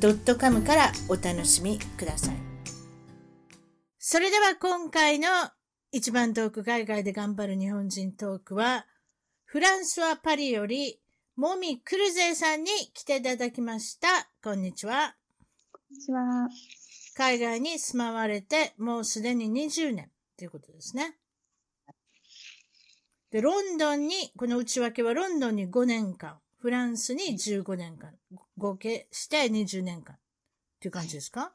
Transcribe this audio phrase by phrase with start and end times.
[0.00, 2.36] .com からお楽しみください
[3.98, 5.28] それでは今回の
[5.92, 8.86] 一番トーク海外で頑張る日本人トークは
[9.44, 11.00] フランスはパリより
[11.38, 14.08] もみクルゼさんに来ていただきました。
[14.42, 15.14] こんにちは。
[15.72, 16.48] こんにちは。
[17.14, 21.16] 海外に住まわれてもうすでに20年ということですね。
[23.30, 28.10] で、ロンドンに、この内訳はロンドンに5年間、フランスに15年間、
[28.56, 30.18] 合計して20年間っ
[30.80, 31.52] ていう感じですか？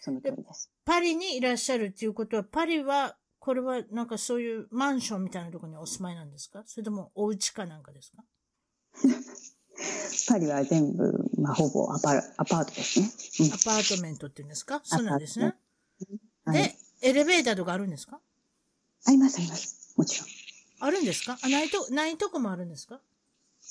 [0.00, 0.70] その通りです。
[0.84, 6.62] パリにいらっしゃるっていうことは、パリは、これはなんかそういうマンションみたいなところにお住まいなんですか？
[6.66, 8.24] それともお家かなんかですか？
[10.28, 13.10] パリは全部、まあ、ほぼアパアパートですね。
[13.54, 14.80] アパートメントっていうんですか？
[14.84, 15.54] そうなんですね。
[16.44, 18.20] はい、で、エレベーターとかあるんですか？
[19.06, 19.94] あります、あります。
[19.96, 20.28] もちろん。
[20.82, 21.38] あるんですか？
[21.42, 23.00] あ、ないと、ないとこもあるんですか？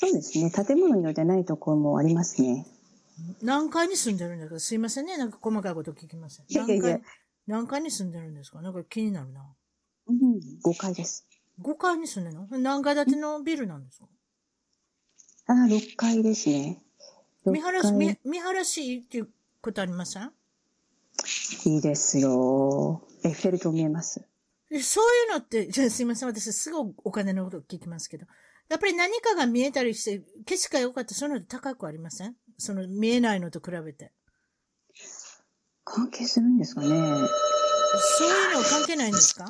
[0.01, 0.49] そうですね。
[0.49, 2.65] 建物によってないところもありますね。
[3.41, 4.59] 何階に住んでるんですか？
[4.61, 5.17] すいませんね。
[5.17, 6.45] なんか細かいこと聞きません。
[6.47, 7.01] いやいやいや何階
[7.47, 8.61] 何階に住んでるんですか？
[8.61, 9.41] なんか気になるな。
[10.07, 11.27] うん、5階です。
[11.61, 12.59] 5階に住んでるの？
[12.59, 14.05] 何階建てのビルなんですか？
[15.47, 16.81] ああ、6階ですね。
[17.45, 19.29] 見晴らし、6見晴らしいいっていう
[19.61, 20.31] ことありません？
[21.65, 23.01] いいですよ。
[23.25, 24.21] エッフェル塔見えます。
[24.69, 26.29] でそういうのって、じゃあすいません。
[26.29, 28.25] 私すぐお金のこと聞きますけど。
[28.69, 32.35] やっぱり何かが見えたりして、景色が良かったそういうのって高くありません？
[32.57, 34.11] その見えないのと比べて。
[35.83, 36.87] 関係するんですかね。
[36.87, 37.01] そうい
[38.53, 39.45] うの関係ないんですか？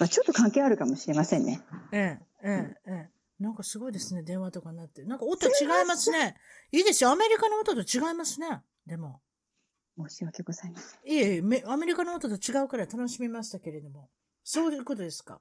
[0.00, 1.60] まあ、ちょっと関係あるかもしれませんね。
[1.92, 3.10] ええ、ええ、ええ。
[3.38, 5.02] なんかすごいですね、電話とかになって。
[5.04, 6.36] なんか音違いますね。
[6.72, 8.62] いいですよ、アメリカの音と違いますね。
[8.86, 9.20] でも。
[9.98, 11.12] 申し訳ございません。
[11.12, 14.08] いえいえ、めアメリカの音と違うから楽しみましたけれども。
[14.42, 15.40] そういうことですか？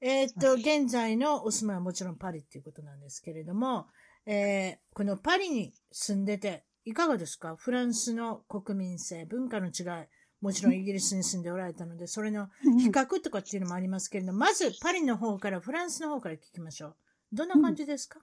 [0.00, 3.86] えーっと、現在のお住まいはもちろんパリっていうことなんですけれども、
[4.26, 7.54] えーこのパリに住んでて、いかがですか？
[7.56, 10.06] フランスの国民性、文化の違い、
[10.40, 12.48] もちろんイギリスに住んでおられたので、それの
[12.78, 16.96] 比較とかっていうのもありますけれども、まずパリの方から、フランスの方から聞きましょう。
[17.32, 18.20] どんな感じですか、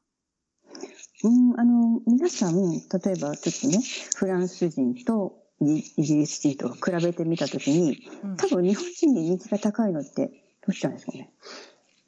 [1.24, 3.80] うん、あの、皆さん、例えばちょっとね、
[4.16, 8.38] フランス人とイイギリス人と比べてみたときに、うん。
[8.38, 11.32] 多分日本人に人気が高いのって、どうしたんでしょうね？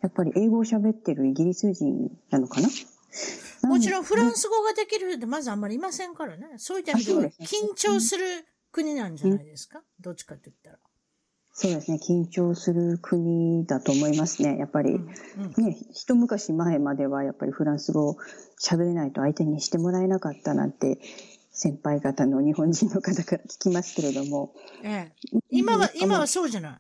[0.02, 2.70] やっぱり英語を喋ってるイギリス人なのかな？
[3.64, 4.42] もちろんフランス。
[4.42, 6.48] ス語ができる人ってまずあんまりいませんからね。
[6.58, 8.24] そういった意味では緊張する
[8.72, 10.78] 国なんじゃないですか、どっちかって言ったら。
[11.60, 14.60] そうですね、緊張する国だと思いますね。
[14.60, 15.10] やっぱり、うん
[15.58, 18.18] うんね、一昔前まではやっぱりフランス語を
[18.62, 21.00] 喋れないと相手にしてもらえなかったなんて、
[21.52, 24.54] 先輩方の日本人の方から聞きますけれども。
[24.84, 25.14] ええ、
[25.50, 26.78] 今は、うん今はそうじゃない？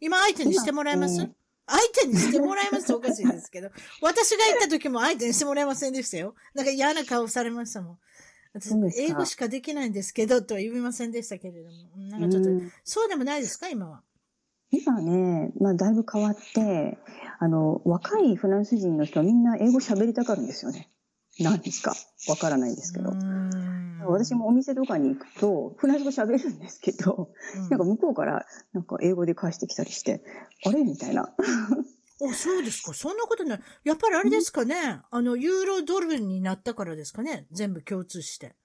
[0.00, 1.32] 今相手にしてもらえます、今ね
[1.68, 3.70] 相手にしてもらえますとおかしいですけど。
[4.02, 6.34] 私が行った時も相手にしてもらえませんでしたよ。
[6.54, 7.98] なんか嫌な顔されましたもん。
[8.54, 11.76] 私英語しかできないんですけど、とは言いませんでしたけれども。
[12.10, 14.02] なんかちょっと、うんそうでもないですか今は？
[14.70, 16.98] 今ね、まあだいぶ変わって、
[17.38, 20.90] あの、若いフランス人の人はみんな英語喋りたがるんですよね。
[21.40, 21.94] 何ですか？
[22.28, 23.10] わからないですけど
[24.12, 30.22] 私もお店とかに行くと、フランス語喋るんですけど、うんなんか向こうからなんか英語で返してきたりして、
[30.66, 30.82] あれ？
[30.84, 31.34] みたいな。
[32.20, 32.94] お、そうですか？
[32.94, 33.60] そんなことない。
[33.84, 35.00] やっぱりあれですかね？
[35.10, 37.46] あの、ユーロドルになったからですかね？
[37.52, 38.56] 全部共通して。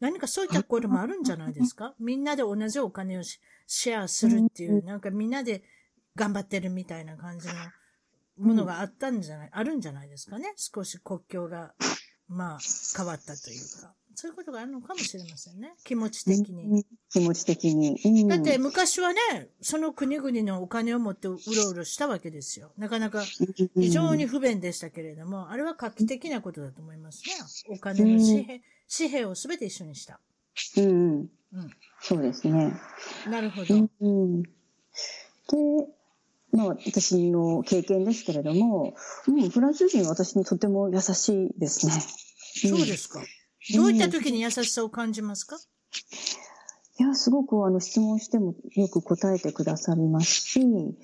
[0.00, 1.94] 何かそういったこともあるんじゃないですか？
[2.00, 5.62] みんなで同じお金をシシェアするっていう、なんかみんなで
[6.16, 7.54] 頑張ってるみたいな感じの
[8.38, 10.52] ものがあったんじゃない、あるんじゃないですかね？
[10.56, 11.74] 少し国境が、
[12.28, 12.58] まあ、
[12.96, 13.94] 変わったというか。
[14.20, 15.74] そういうことがあるのかもしれませんね。
[15.84, 16.84] 気持ち的に。
[17.08, 18.00] 気持ち的に。
[18.04, 19.20] うんだって昔はね、
[19.60, 22.72] その国々のお金を持ってうろうろしたわけですよ。
[22.76, 23.22] なかなか
[23.76, 27.76] 非常に不便でしたけれども、あれは画期的なことだと思いますね。
[27.76, 28.60] お金の紙幣
[28.92, 30.18] 紙幣をすべて一緒にした。
[30.78, 31.30] うんうん。
[31.52, 31.70] うん。
[32.00, 32.72] そうですね。
[33.30, 33.72] なるほど。
[33.72, 34.48] うんうん、で、
[36.50, 38.96] まあ私の経験ですけれども、
[39.28, 41.92] うん、フランス人は私にとても優しいですね。
[42.68, 43.22] そうですか。
[43.74, 45.56] どういった時に優しさを感じますか？
[46.98, 50.98] いや、すごくあの質問してもよく答えてくださりますし、えー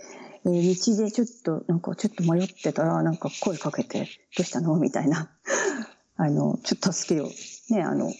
[0.45, 4.77] 道でちょっと、なんかちょっと迷ってたら、なんか声かけて、どうしたの？
[4.77, 5.31] みたいな。
[6.17, 7.29] あの、ちょっと助けを、
[7.71, 8.13] ね、あの、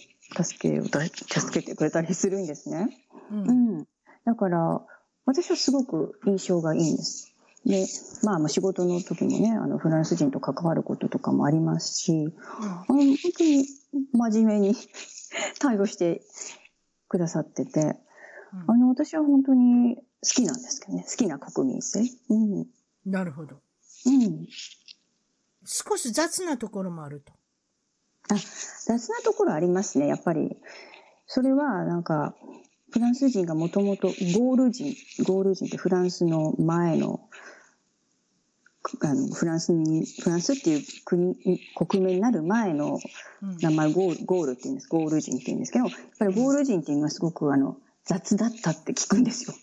[0.43, 2.89] 助けをだ、助けてくれたりするんですね。
[3.31, 3.35] う。
[3.35, 3.87] うんん。
[4.25, 4.85] だから、
[5.25, 7.31] 私はすごく印象がいいんです。
[7.65, 7.87] で、
[8.23, 13.65] まあ、まあ仕事の時もね、あの、フランス人と関わることとかもありますし、あの、本当に
[14.13, 14.75] 真面目に
[15.59, 16.21] 対応して
[17.07, 17.95] くださってて、うん
[18.67, 21.05] あの、私は本当に好きなんですけどね。
[21.09, 22.01] 好きな国民性。
[22.29, 22.59] うん。
[22.61, 22.67] うん。
[23.05, 23.57] なるほど。
[25.65, 27.33] 少し雑なところもあると。
[28.29, 28.35] あ、
[28.85, 30.07] 雑なところありますね。
[30.07, 30.57] やっぱり。
[31.27, 32.35] それは、なんか、
[32.91, 34.95] フランス人がもともとゴール人、
[35.25, 37.29] ゴール人ってフランスの前の、く
[39.01, 41.35] あのフランスに、フランスっていう国、
[41.75, 42.99] 国名になる前の
[43.41, 44.87] うん名前ゴール、ゴールって言うんです。
[44.87, 49.55] ゴール人って言うんですけど、やっぱりゴール人っていうのはすごくあの、雑だったって聞くんですよ。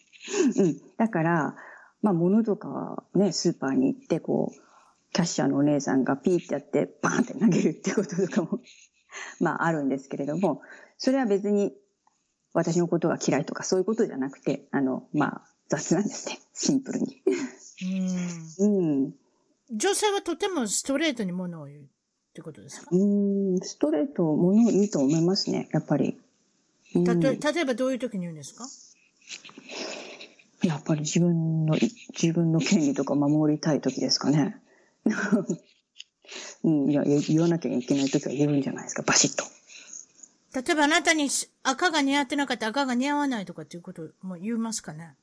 [0.57, 0.77] うん。
[0.97, 1.57] だから、
[2.03, 8.61] まあ物とかはね、スーパーに行ってこう、キャッシャーのお姉さんがピーってやってバーンって投げるってこととかも、
[9.41, 10.63] まああるんですけれども、
[10.99, 11.75] それは別に
[12.53, 16.39] 私のことが嫌いとかそういうことじゃなくて、あの、まあ雑なんですね。
[16.55, 17.23] シンプルに。
[17.81, 19.15] うんうん。
[19.75, 21.85] 女性はとてもストレートにものを言うっ
[22.35, 22.89] てことですか？
[22.91, 26.19] うん、ストレートものを言うと思いますね、やっぱり。
[26.95, 28.67] うんたと例えばどういう時に言うんですか？
[30.63, 31.77] やっぱり自分の、
[32.13, 34.61] 自分の権利とか守りたい時ですかね。
[36.65, 39.45] うん、いや、言言わなきゃいけない時は言うんじゃないですか、バシッと。
[40.55, 41.29] 例えばあなたに
[41.63, 45.17] 赤が似合ってなかったら赤が似合わないとかっていうことも言いますかね？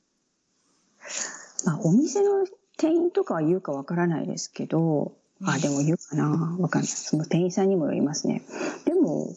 [1.64, 2.46] まあ、お店の
[2.76, 5.12] 店員とかは言うかわからないですけど、
[5.42, 6.88] あ、でも言うかなわかんない。
[6.88, 8.42] その店員さんにもよりますね。
[8.84, 9.34] でも、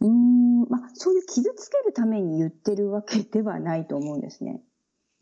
[0.00, 4.62] うーん、まあ、そういう傷つけるために言ってるわけではないと思うんですね。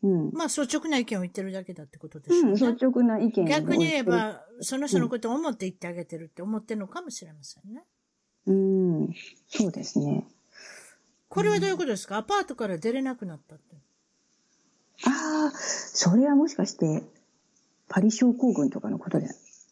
[0.03, 0.31] うん。
[0.33, 2.59] まあ率直な意見を言ってるだけだってことですようん、ね。
[2.59, 7.83] 率直な意見を逆に言えば、その人のことを思って言ってあげてるって思ってるのかもしれませんね。
[8.45, 9.13] うん、
[9.47, 10.27] そうですね。
[11.29, 13.77] これはどういうことですか、アパートから出れなくなったって。
[15.05, 17.03] ああ、それはもしかして、
[17.89, 19.29] パリ症候群とかのことじゃ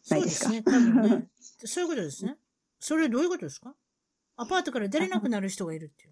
[0.10, 0.50] ないですか？
[0.51, 1.28] そうですね、多分ね。
[1.66, 2.38] そういうことですね。
[2.80, 3.74] それはどういうことですか？
[4.38, 6.12] アパートから出れなくなる人がいるっていう。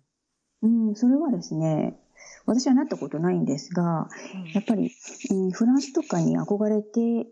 [0.89, 1.97] うん、それはですね、
[2.45, 4.91] 私はなったことないんですが、うんやっぱり、
[5.31, 7.27] うん、フランスとかに憧れて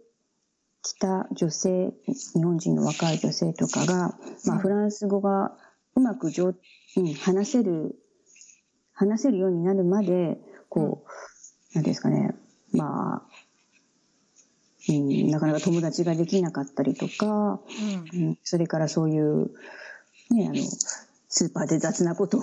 [0.81, 5.57] きた女性、日本人の若い女性とかが、まあ、うんフランス語が
[5.95, 6.53] うまく上、
[6.95, 7.99] うん、話せる、
[8.93, 10.39] 話せるようになるまで、
[10.69, 11.09] こう、
[11.73, 12.35] なんていうんですかね、
[12.71, 13.47] まあ、
[14.89, 17.59] うん、なかなか友達ができなかったりとか、
[18.13, 18.21] うん。
[18.21, 19.51] うん、それからそういう、
[20.31, 20.55] ね、あの、
[21.29, 22.41] スーパーで雑なことを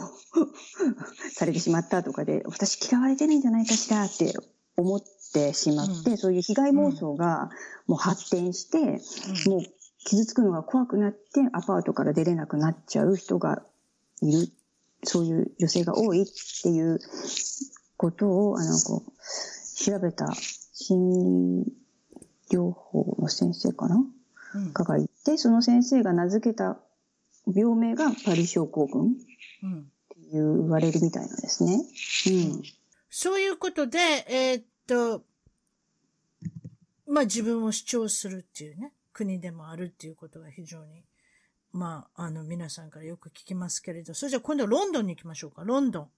[1.32, 4.34] されてしまったとかで、私嫌われてるんじゃないかしらって
[4.76, 6.18] 思ってしまって、うん。
[6.18, 7.50] そういう被害妄想が
[7.86, 9.00] もう発展して、
[9.48, 9.62] もう
[10.04, 13.62] 傷つくのが怖くなってアパートから出れなくなっちゃう人が
[14.20, 14.52] いる、
[15.02, 16.26] そういう女性が多いっ
[16.62, 17.00] ていう
[17.96, 19.12] ことを、あの、こう、
[19.76, 20.32] 調べた
[20.72, 21.72] 心理
[22.50, 24.04] 療法の先生かな？
[24.54, 24.72] うん。
[24.72, 26.78] かがいて、その先生が名付けた
[27.46, 29.10] 病名がパリ症候群っ
[29.62, 29.90] うん。
[30.10, 31.74] ていう言われるみたいなんですね。
[31.74, 32.62] うん。
[33.10, 35.24] そういうことで、えーっと、
[37.06, 41.04] まあ自分を主張するっていうね、国でもあるっていうことが非常に、
[41.72, 45.64] まあ、あの、皆さんからよく聞きますけれど、それじゃあ今度はロンドンに行きましょうか。
[45.64, 46.08] ロンドン。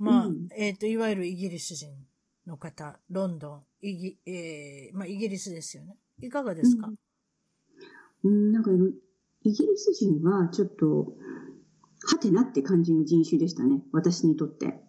[0.00, 1.90] まあ、うんえーっと、いわゆるイギリス人
[2.46, 5.96] の方、ロンドン、イギ、えー、まあイギリスですよね。
[6.20, 6.94] いかがですか、うん
[8.24, 8.70] うん、なんか、
[9.42, 11.14] イギリス人はちょっと、
[12.02, 13.82] はてなって感じの人種でしたね。
[13.92, 14.80] 私にとって。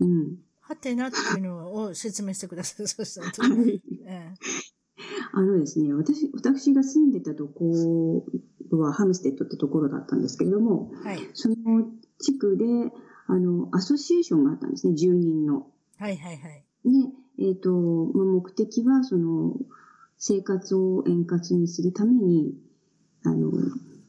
[0.00, 0.36] うん。
[0.60, 2.86] はてなっていうのを説明してください。
[2.88, 3.56] そしたら。
[3.64, 4.34] ええ
[5.32, 8.24] あのですね、私、私が住んでたとこ
[8.70, 11.18] ろはハムステッドってところだったんですけれども、はい。
[11.32, 11.56] その
[12.20, 12.64] 地区で、
[13.26, 15.66] あの、アソシエーションがあったんですね、住人の。
[15.98, 16.64] はいはいはい。
[16.84, 16.90] で、
[17.38, 19.56] えっ、と、まあ、目的は、その、
[20.18, 22.54] 生活を円滑にするために、
[23.24, 23.50] あの、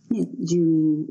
[0.09, 1.07] ね、住民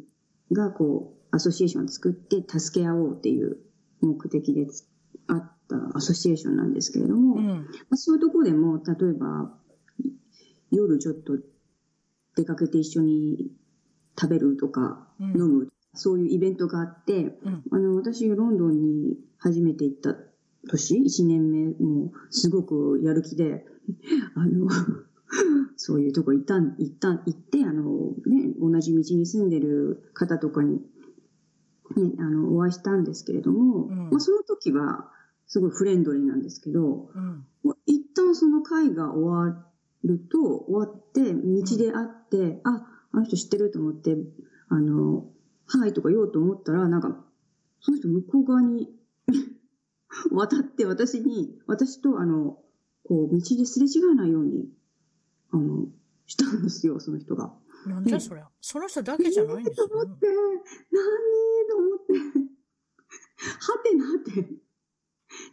[0.53, 3.59] がこう、アソシエーションを作って助け合おうっていう
[4.01, 4.87] 目的でつ
[5.27, 7.67] あったアソシエーションなんですけれども、まうん。
[7.91, 9.59] あ、そういうところでも、例えば、
[10.71, 11.39] 夜ちょっと
[12.37, 13.51] 出かけて一緒に
[14.19, 17.63] 食べるとか、うん飲む、そういうイベントがあって、うん。
[17.71, 20.17] あの、私、ロンドンに初めて行った
[20.69, 23.67] 年、1年目、もう、すごくやる気で、
[24.35, 24.69] あの、
[25.77, 30.81] そういうとこ行ったん、行った、行って、あの、ね、同じ道に住んでる方とかに、
[31.97, 35.11] ね、あの、お会いしたんですけれども、うんまあ、その時は、
[35.47, 37.45] すごいフレンドリーなんですけど、うん。
[37.87, 39.67] 一旦その会が終わ
[40.03, 44.17] ると、終わって、道で会って、あ、あの人知ってると思って、
[44.69, 45.27] あの、
[45.67, 47.25] はいとか言おうと思ったら、なんか、
[47.81, 48.95] その人向こう側に
[50.33, 52.63] 渡って私に、私とあの、
[53.05, 54.71] こう、道ですれ違わないように、
[55.51, 55.89] あの、
[56.27, 57.55] したんですよ、その人が。
[57.87, 58.49] なんじゃそりゃ。
[58.61, 59.95] その人だけじゃないんですよと。
[59.95, 60.37] 思って、何
[61.69, 62.55] と思って、
[63.61, 64.65] はてなって。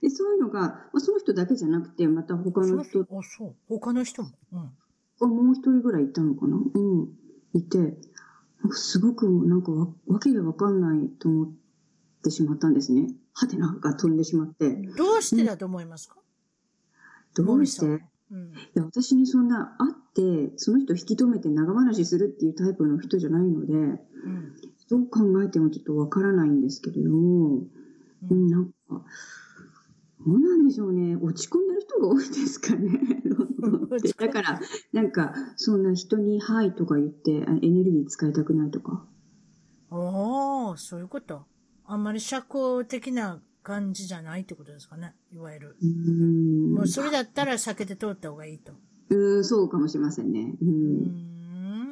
[0.01, 3.55] で、そういうのが、まあ、その人だけじゃなくて、また他の人あ、そう。
[3.67, 4.29] 他の人も。
[4.53, 4.71] うん。
[5.19, 7.09] がもう一人ぐらいいたのかなうん。
[7.53, 7.97] いて、
[8.71, 11.51] すごくなんかわわけがわかんないと思っ
[12.23, 13.07] てしまったんですね。
[13.33, 14.75] はてなが飛んでしまって。
[14.97, 16.17] どうしてだと思いますか？
[17.35, 17.85] どうして？
[17.85, 17.97] うん。
[17.97, 18.01] い
[18.75, 23.99] や、私にそんな会って、その人を引き止めて長話するっていうタイプの人じゃないので、うん。
[24.89, 27.67] どう考えてもちょっとわからないんですけれども、う
[28.29, 29.03] うんん、なんか、ど
[30.27, 31.15] うなんでしょうね。
[31.15, 33.20] 落ち込んでる人が多いですかね。
[34.17, 34.61] だから、
[34.93, 39.05] なんか、そんな人に、はいとか言って、あエネルギー使いたくないとか。
[39.89, 41.45] ああ、そういうこと。
[41.85, 45.13] あんまり社交的な感じじゃないってことですかね。
[45.31, 45.77] いわゆる。
[45.81, 46.73] うーん。
[46.73, 48.73] もうそれだったら避けて通った方がいいと。
[49.09, 50.55] うーん、そうかもしれませんね。
[50.61, 50.65] う。
[50.65, 50.71] うん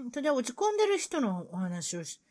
[0.06, 0.12] ーん。
[0.12, 2.22] それで落ち込んでる人のお話をし、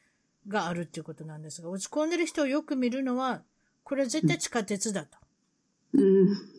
[0.46, 3.42] があるっていうことなんですが、落ち込んでる人をよく見るのは、
[3.84, 5.18] これは絶対地下鉄だと。
[5.92, 6.57] うん。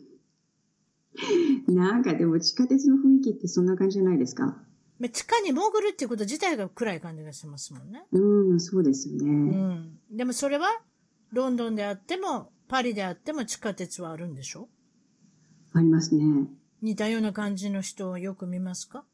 [1.68, 4.56] なんかでも地下鉄の雰囲気ってそんな感じじゃないですか？
[4.98, 8.04] まあ地下に潜るっていうこと自体が暗い感じがしますもんね。
[8.12, 9.30] うん、そうですようね。
[9.32, 9.98] ん。
[10.10, 10.68] でもそれは、
[11.32, 14.68] ロンドンであっても、パリであっても地下鉄はあるんでしょ？
[15.72, 16.48] ありますね。
[16.82, 19.04] 似たような感じの人をよく見ますか？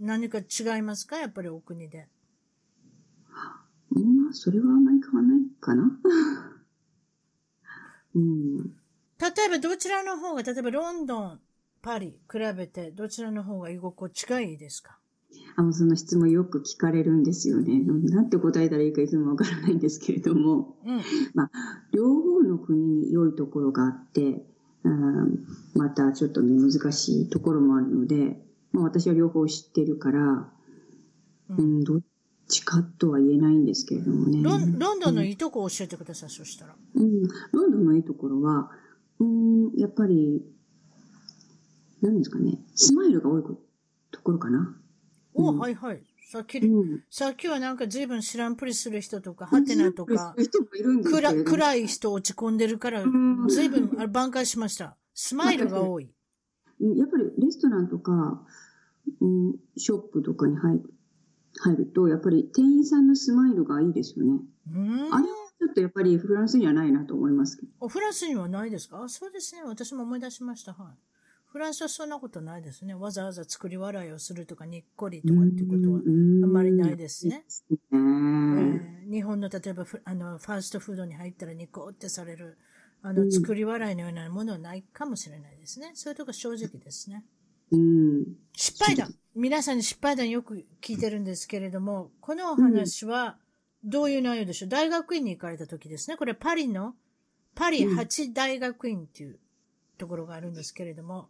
[0.00, 1.18] 何か違いますか？
[1.18, 2.08] やっぱりお国で。
[3.90, 5.84] まあ、それはあんまり変わらないかな。
[8.14, 8.72] うん。
[9.20, 11.40] 例えばどちらの方が、例えばロンドン、
[11.82, 14.98] パリ、比べてどちらの方が居心地がいいですか？
[15.56, 17.80] あの、その質問よく聞かれるんですよね。
[17.80, 21.00] なんて答えたらいいかいつもわからないんですけれども、うん。
[21.92, 24.44] 両方の国に良いところがあって、
[24.84, 28.40] うんまたちょっとね、難しいところもあるので、
[28.72, 30.50] まあ私は両方知ってるから、う
[31.50, 32.00] うんん、どっ
[32.46, 34.42] ちかとは言えないんですけれどもね。
[34.42, 36.74] ロンロンドンのいいとこを教えてください、そしたら。
[36.94, 37.22] うん、
[37.52, 38.70] ロンドンのいいところは、
[39.20, 40.42] うん、やっぱり、
[42.02, 43.60] 何ですかね、スマイルが多いこ
[44.10, 44.76] ところかな。
[45.34, 46.02] お、うんはいはい。
[46.30, 47.04] さっき、うん。
[47.10, 50.34] さっきはなんか随分知らんぷりする人とか、ハテナとか
[51.46, 54.96] 暗い人落ち込んでるからうん、随分あれ挽回しました。
[55.14, 56.04] スマイルが多い。
[56.04, 58.46] うんやっぱりレストランとか、
[59.20, 60.80] うん、ショップとかに入
[61.60, 64.40] 入ると、やっぱり店員さんのスマイルがいいですよね。
[64.72, 67.72] うんあれはちょっとやっぱりフランスにはないなと思いますけど。
[67.80, 69.02] おフランスにはないですか？
[69.02, 69.62] あそうですね。
[69.64, 70.72] 私も思い出しました。
[70.72, 70.96] はい。
[71.46, 72.94] フランスはそんなことないですね。
[72.94, 77.38] わざわざ作り笑いをするとか、にっこりとかっていうことは、ああんまりないですね。
[77.38, 77.44] ね
[77.92, 82.58] えー日本の例えばフあのファーストフードに入ったらニコってされる、
[83.00, 85.92] あの、うん作り笑いのようなものはないかもしれないですね。
[85.94, 87.24] そういうとこ正直ですね。
[87.72, 88.24] うん。
[88.52, 89.14] 失敗談。
[89.34, 93.38] 皆さんに失敗談よく聞いてるんですけれども、このお話は
[93.84, 96.16] どういう内容でしょう、大学院に行かれた時ですね。
[96.16, 96.94] これパリの、
[97.54, 99.38] パリ八大学院っていう
[99.98, 101.28] ところがあるんですけれども、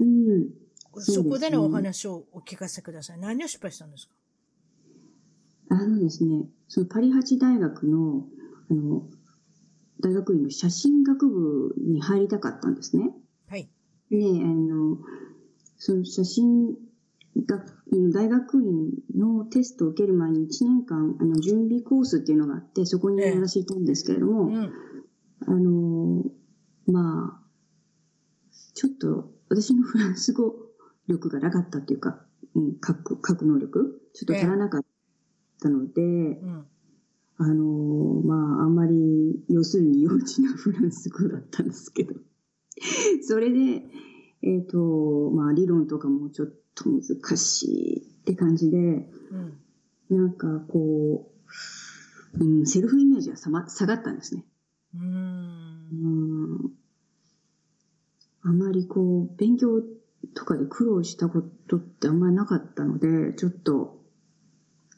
[0.00, 0.50] うん。
[0.96, 3.18] そこでのお話をお聞かせください。
[3.18, 4.14] 何を失敗したんですか？
[5.70, 8.26] あのですね、そのパリ八大学の、
[8.70, 9.06] あの、
[10.00, 13.10] 大学院の写真学部に入りたかったんですね。
[13.48, 13.68] はい。
[14.10, 14.98] で、あの、
[15.76, 16.78] その写真学、
[17.46, 24.72] 大学院のテストを受ける前に1年間、あの、準備コースっていうのがあって、そこに私いたんですけれども、うん。
[25.46, 26.24] あの、
[26.86, 27.48] まあ、
[28.74, 30.54] ちょっと私のフランス語
[31.06, 34.84] 力がなかったっていうか、うん、書く、書く能力ちょっと足らなかっ
[35.62, 36.66] たので、うん。
[37.40, 37.64] あの、
[38.24, 42.14] まあ、あんまり、要するに幼稚なフランス語だったんですけど。
[43.22, 43.84] それで、
[44.42, 46.54] えっ、と、まあ、理論とかもちょっと
[46.84, 49.58] 難しいって感じで、うん。
[50.10, 51.30] なんかこ
[52.36, 54.44] う、うん、セルフイメージが下ま下がったんですね。
[54.94, 56.72] うん。
[58.42, 59.82] あまりこう、勉強
[60.34, 64.04] とかで苦労したことってあんまりなかったので、ちょっと、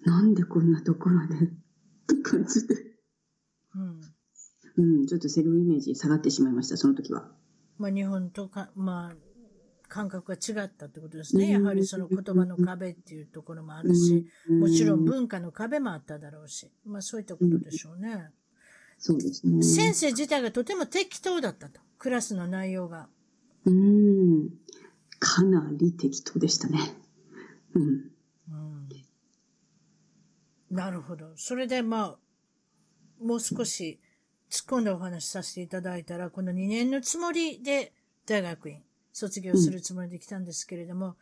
[0.04, 1.38] なんでこんなところで、っ
[2.06, 2.74] て感じで。
[3.74, 4.00] うん。
[4.76, 7.28] うん、ちょっとセルフイメージ下がってしまいました、その時は。
[7.78, 9.29] まあ、日本とか、まあ、
[9.90, 11.46] 感覚が違ったってことですね。
[11.46, 18.30] うんやはりその言葉の壁っていうところもあるし、もちろん文化の壁もあっただろうし、まあそういったことでしょうね。
[18.98, 19.62] そうですね。
[19.62, 21.80] 先生自体がとても適当だったと。
[21.98, 23.08] クラスの内容が。
[23.64, 24.50] うん。
[25.18, 26.78] かなり適当でしたね。
[27.74, 27.82] うん。
[27.82, 28.88] うん、
[30.70, 31.32] なるほど。
[31.34, 33.98] それでまあ、もう少し
[34.50, 37.92] 突っ込んだお話しさせていただいたら、この2年のつもりで
[38.24, 38.82] 大学院
[39.20, 41.14] 卒業するつもりで来たんですけれども、うん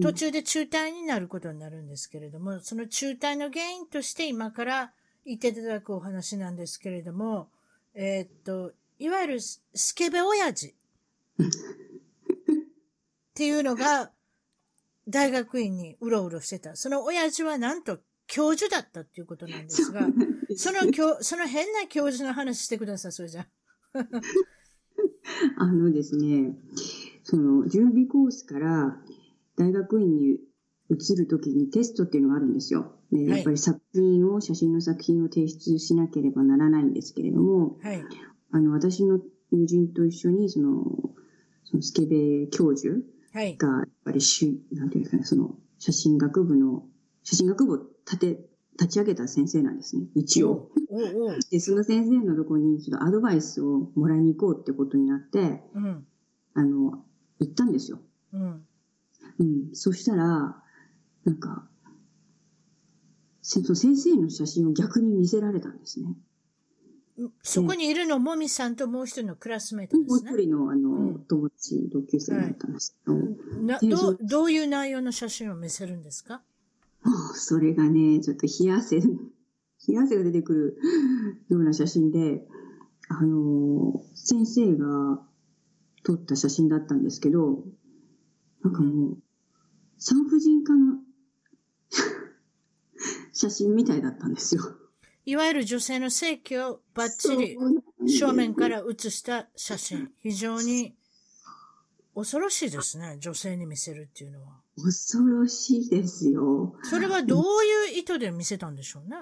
[0.00, 4.92] 途中で中退になることになるんですけれども、その中退の原因として今から
[5.26, 7.48] 言っていただくお話なんですけれども、
[7.92, 8.70] えーっと、
[9.00, 10.72] いわゆるススケベ親父っ
[13.34, 14.12] ていうのが
[15.08, 16.76] 大学院にうろうろしてた。
[16.76, 17.98] その親父はなんと
[18.28, 20.06] 教授だったっていうことなんですが、
[20.56, 23.48] その教、その変な教授の話してください、それじゃ。
[25.58, 26.54] あのですね、
[27.24, 28.96] その準備コースから
[29.56, 30.38] 大学院に
[30.90, 32.92] 移るときにテストっていうのがあるんですよ。
[33.10, 38.02] ではいやっぱり作品を、写真の作品を提出しなければならないんですけれども、はい。
[38.50, 40.82] あの、私の友人と一緒に、その、
[41.64, 42.96] そのスケベ教授
[43.32, 43.56] はい。
[43.56, 46.84] が、やっぱりしゅ、なんていうんですかね、その、写真学部の、
[47.22, 48.48] 写真学部を立て、
[48.78, 50.70] 立ち上げた先生なんですね、一応。
[51.50, 56.06] で、その先生のとこに、ちょっとアドバイスをもらいに行こうってことになって、うん。
[56.54, 57.04] あの、
[57.40, 58.00] 行ったんですよ。
[58.32, 58.66] うん。
[59.38, 59.70] うん。
[59.74, 60.62] そしたら、
[61.24, 61.68] なんか、
[63.40, 66.14] せその先生の写真を逆に見せられたんですね。
[67.42, 70.32] そこにいるのもみさんともう一人のクラスメートでもうすね。
[70.32, 73.16] 一人の、あの、うん友達、同級生だったんですけど、
[73.62, 76.42] なでそうどうどういう内容の写真を見せるんですか？
[77.04, 79.08] もうそれがね、ちょっと冷や汗、 冷
[79.88, 80.78] や汗が出てくる
[81.48, 82.46] ような写真で、
[83.08, 85.22] あの、先生が
[86.02, 87.64] 撮った写真だったんですけど、
[88.62, 89.18] なんかもう、
[89.98, 90.98] 産婦人科の
[93.32, 94.62] 写真みたいだったんですよ。
[95.24, 97.56] いわゆる女性の性器をバッチリ
[98.08, 100.10] 正面から写した写真。
[100.20, 100.96] 非常に
[102.14, 103.18] 恐ろしいですね。
[103.20, 104.60] 女性に見せるっていうのは。
[104.76, 106.74] 恐ろしいですよ。
[106.82, 107.42] それはどう
[107.90, 109.16] いう意図で見せたんでしょうね。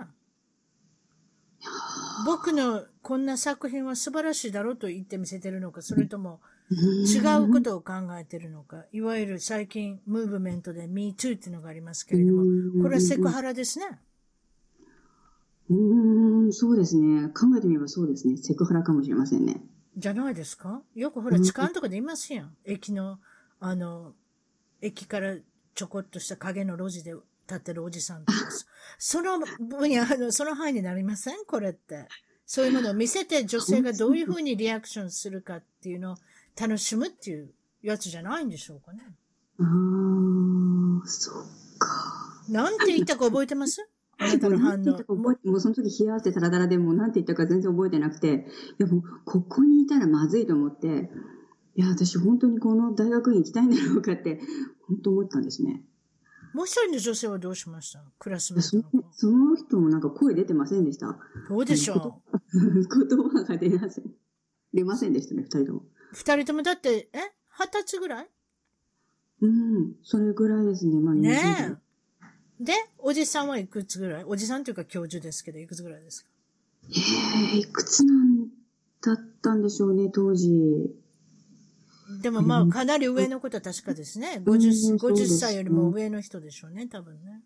[2.25, 8.85] 僕のこんな作品は素晴らしいだろうと言って見せてるのか、それとも違うことを考えてるのか。
[8.93, 12.45] いわゆる最近ムーブメントで Me Too っていうのがありますけれども、
[12.83, 13.87] これはセクハラですね。
[15.69, 17.29] うーん、そうですね。
[17.29, 18.37] 考えてみればそうですね。
[18.37, 19.63] セクハラかもしれませんね。
[19.97, 20.83] じゃないですか？
[20.95, 22.57] よくほら、痴漢とかでいますやん。
[22.65, 23.19] 駅の、
[23.59, 24.13] あの、
[24.81, 25.35] 駅から
[25.75, 27.25] ちょこっとした影の路地で立
[27.57, 28.39] ってるおじさんとか。
[28.99, 31.45] その分野、あの、その範囲になりません？
[31.47, 32.07] これって。
[32.47, 36.17] そういうものを見せて女性がどういうふうにリアクションするかっていうのを
[36.59, 37.51] 楽しむっていう
[37.83, 39.01] やつじゃないんでしょうかね。
[39.59, 41.45] あー、そっ
[41.79, 42.43] か。
[42.49, 43.87] なんて言ったか覚えてます？
[44.19, 45.17] あなたの反なんて言ったか応。
[45.17, 48.47] 覚えてもうその時冷や汗たらだらでもうなんて言ったか全然覚えてなくて、
[48.79, 51.11] いやもうここにいたらまずいと思って、
[51.77, 54.41] いや私本当にこの大学院行きたいんだろうかって、
[54.89, 55.83] 本当思ったんですね。
[56.53, 58.03] もう一人の女性はどうしました？
[58.19, 59.09] クラスメートの子。
[59.13, 61.19] その人もなんか声出てませんでした？
[61.49, 62.21] どうでしょ
[62.53, 62.53] う？
[62.53, 64.05] 言葉が出ません。
[64.75, 65.85] 出ませんでしたね、二人とも。
[66.13, 67.19] 二人ともだって、え？
[67.59, 68.29] 二十歳ぐらい？
[69.43, 71.01] うん、それぐらいですね。
[71.01, 71.77] まあ、20代ね
[72.61, 72.65] え。
[72.65, 74.25] で、おじさんはいくつぐらい？
[74.25, 76.31] おじさんというか教授ですけど、いくつぐらいですか？
[76.91, 78.49] ええいくつなん
[79.03, 80.95] だったんでしょうね、当時。
[82.23, 84.43] でもまあ、かなり上のことは確かですね。
[84.45, 87.41] うん50、50そうです歳よりも上の人でしょうね、多分ね。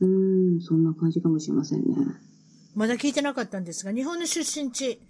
[0.00, 1.94] うーん、そんな感じかもしれませんね。
[2.74, 5.00] まだ聞いてなかったんですが、日本の出身地、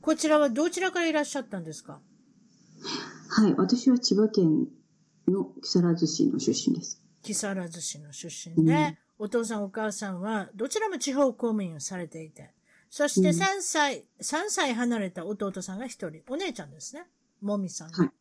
[0.00, 2.00] こちらはどちらからいらっしゃったんですか？
[3.30, 4.66] はい、私は千葉県
[5.26, 7.02] の木更津市の出身です。
[7.22, 12.50] 木更津市の出身で、お父さんお母さんはどちらも地方公務員をされていて、
[12.90, 17.06] そして3歳、3歳離れた弟さんが一人、お姉ちゃんですね。
[17.40, 17.98] もみさんが。
[17.98, 18.12] はい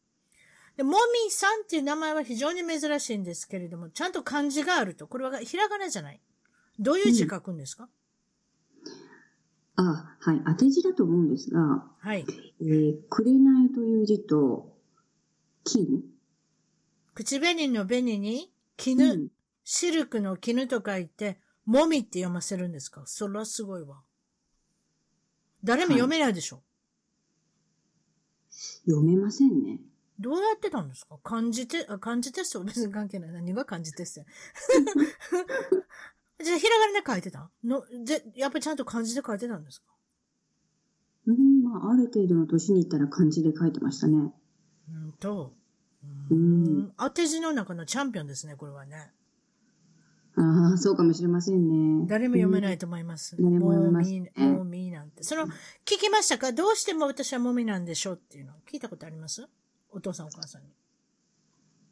[0.78, 0.92] で、も
[1.26, 5.08] みさんっていう名前は非常に珍しいんですけれども、ちゃんと漢字があると。
[5.08, 6.22] これはひらがなじゃない。
[6.80, 7.90] どういう字書くんですか、
[9.76, 12.24] あ、はい、当て字だと思うんですが、はい。
[12.62, 14.77] えー、紅という字と、
[15.68, 16.04] 金
[17.14, 19.28] 口紅の紅に、絹、うん。
[19.64, 23.02] シルクの絹と書いて、もみって読ませるんですか？
[23.06, 23.98] それはすごいわ。
[25.64, 26.62] 誰も読めないでしょ、
[28.86, 29.80] 読めませんね。
[30.20, 31.18] どうやってたんですか？
[31.24, 32.60] 漢字テ、あ漢字テスト？
[32.60, 33.32] は 別に関係ない。
[33.32, 34.26] 何が漢字テストや？
[36.46, 37.50] じゃあ、ひらがなで書いてた？
[37.64, 39.88] ので、やっぱりちゃんと漢字で書いてたんですか？
[41.26, 44.32] うん、まあ、ある程度の年に行ったら漢字で書いてましたね。
[45.18, 45.54] うんと。
[46.30, 46.94] ううんん。
[46.98, 49.12] 当て字の中のチャンピオンですね、これはね。
[50.36, 52.06] ああ、そうかもしれませんね。
[52.08, 53.36] 誰も読めないと思います。
[53.38, 55.24] うん誰も読めまもうみすね、もうみなんて。
[55.24, 56.52] その、聞きましたか？
[56.52, 59.48] どうしても私はもみなんでしょうっていうの聞いたことあります？
[59.92, 60.70] お父さんお母さんに。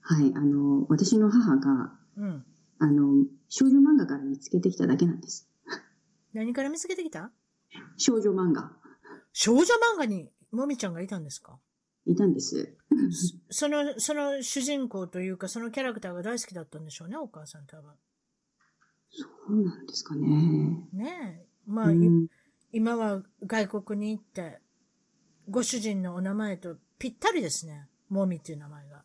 [0.02, 2.46] はい、あの、私の母が、うん。
[2.78, 5.50] あの、少女漫画から見つけてきただけなんです。
[6.34, 7.32] 何から見つけてきた？
[7.98, 8.72] 少女漫画。
[9.34, 11.58] 少女漫画にもみちゃんがいたんですか？
[12.06, 12.76] いたんです。
[13.50, 17.92] その、その主人公というか、そのキャラクターが大好きだったんでしょうね、お母さん多分。
[19.10, 20.28] そうなんですかね。
[20.94, 21.46] ねえ。
[21.66, 22.28] まあ、いうん、
[22.72, 24.60] 今は外国に行って、
[25.50, 27.88] ご主人のお名前とぴったりですね。
[28.10, 29.04] もみっていう名前が。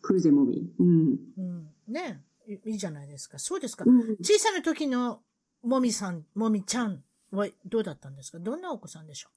[0.00, 0.72] クルゼモミ。
[0.78, 1.18] うん。
[1.36, 1.70] うん。
[1.88, 2.52] ねえ。
[2.54, 3.38] いいいじゃないですか。
[3.38, 3.84] そうですか。
[3.86, 5.22] うん小さな時の
[5.62, 8.40] もみさん、もみちゃんはどうだったんですか？
[8.40, 9.28] どんなお子さんでしょ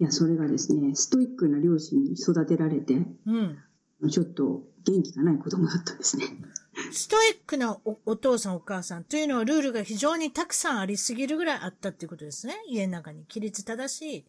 [0.00, 4.10] いや、それがですね、ストイックな両親に育てられて、ううん。
[4.10, 6.24] ちょっと元気がない子供だったんですね。
[6.92, 12.54] ストイックなおお父さんお母さんというのはルールが非常にたくさんありすぎるぐらいあったっていうことですね。
[12.68, 14.24] 家の中に規律正しい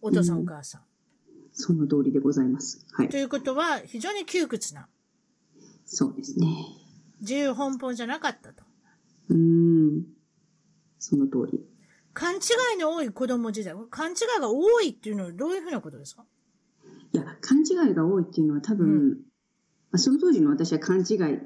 [0.00, 0.82] お父さんお母さん。
[1.52, 2.84] その通りでございます。
[2.92, 3.18] はいと。
[3.18, 4.88] いうことは非常に窮屈な
[5.84, 6.46] そうですね。
[7.20, 8.64] 自由奔放じゃなかったと。
[9.28, 10.04] うーん。
[10.98, 11.60] その通り。
[12.12, 12.38] 勘違
[12.74, 13.74] いの多い子供時代。
[13.90, 16.24] 勘違いが多いっていうのはどういうふうなことですか？
[17.12, 19.08] いや、勘違いが多いっていうのは多分、うん
[19.92, 21.38] まあその当時の私は勘違い、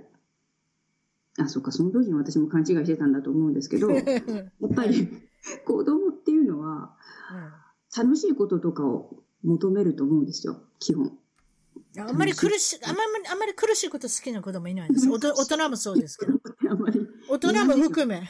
[1.39, 4.05] あ、そうか、その当時の私も勘違いしてたんだと思うんですけど、 やっ
[4.75, 5.09] ぱり
[5.65, 6.95] 子供っていうのは
[7.97, 11.19] 楽しいこととかを求めると思うんですよ、基本。
[11.97, 15.09] あんまり苦しい、あんまり、あんまり苦しいこと好きな子供いないんです。
[15.09, 16.35] 大人もそうですけど。
[17.31, 18.29] 大人も含め。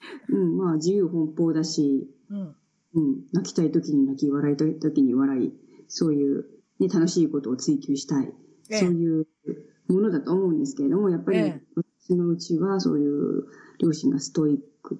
[0.30, 2.54] うん、まあ自由奔放だし、うん。
[2.94, 5.52] うん、泣きたい時に泣き、笑いたい時に笑い、
[5.88, 6.46] そういう、
[6.78, 8.32] ね、楽しいことを追求したい、
[8.70, 9.26] ええそういう
[9.88, 11.62] ものだと思うんですけれども、やっぱりええ
[12.08, 13.46] 私のうちはそういう
[13.78, 14.98] 両親がストイック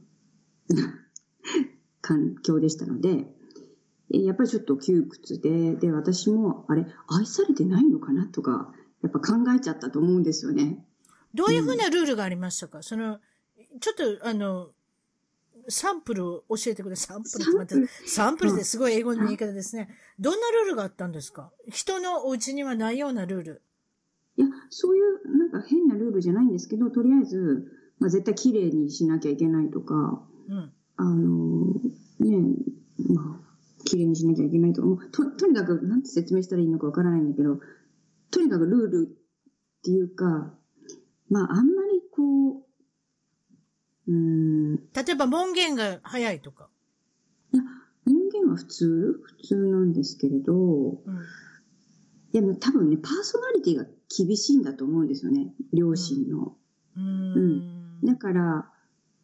[0.68, 0.94] な
[2.02, 3.34] 環境でしたので、
[4.10, 10.84] えやっぱりちょっと窮屈で、で、私も、あれ、愛されてないのかなとか、やっぱ考えちゃったと思うんですよね。
[11.34, 13.20] どういうふうなルールがありましたか、その、
[13.80, 14.70] ちょっと、あの、
[15.68, 16.96] サンプルを教えてくれ。
[16.96, 19.88] サンプルって待って、サンプルってすごい英語の言い方ですね。
[20.18, 21.52] どんなルールがあったんですか？
[21.68, 23.62] 人のお家にはないようなルール。
[24.36, 30.72] いや、そういうなんか変なルールじゃないんですけど、とりあえず、まあ、絶対綺麗にしなきゃいけないとか、うん。
[30.96, 31.74] あの
[32.20, 32.38] ね、
[33.08, 37.60] まあ、綺麗にしなきゃいけないとか、もうと、とにかく、なんて説明したらいいのかわからないんだけど、
[38.30, 40.54] とにかくルールっていうか、
[41.28, 42.64] まあ、あんまりこう、
[44.08, 46.68] うーん、い例えば門限が早いとか。
[47.52, 47.60] や、
[48.06, 49.20] 人間は普通？
[49.22, 50.98] 普通なんですけれど、うん。
[52.32, 53.84] でも多分ね、パーソナリティが
[54.16, 56.56] 厳しいんだと思うんですよね、両親の。
[56.96, 58.00] うーん。
[58.04, 58.70] だから、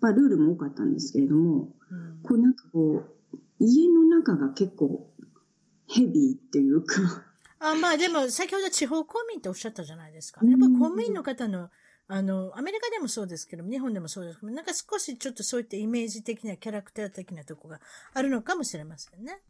[0.01, 5.11] まあ、ルールも多かったんですけれども、うんこうなんかこう、家の中が結構
[5.87, 7.25] ヘビーっていうか、
[7.59, 10.40] あ、まあでも、先ほど地方公民っておっしゃったじゃないですか。
[10.44, 11.70] やっぱ公民の方の、
[12.07, 17.81] あの、アメリカでもそうですけど、日本でもそうですけど、なんか少しちょっとそういったイメージ的なキャラクター的なとこが
[18.12, 19.40] あるのかもしれませんね。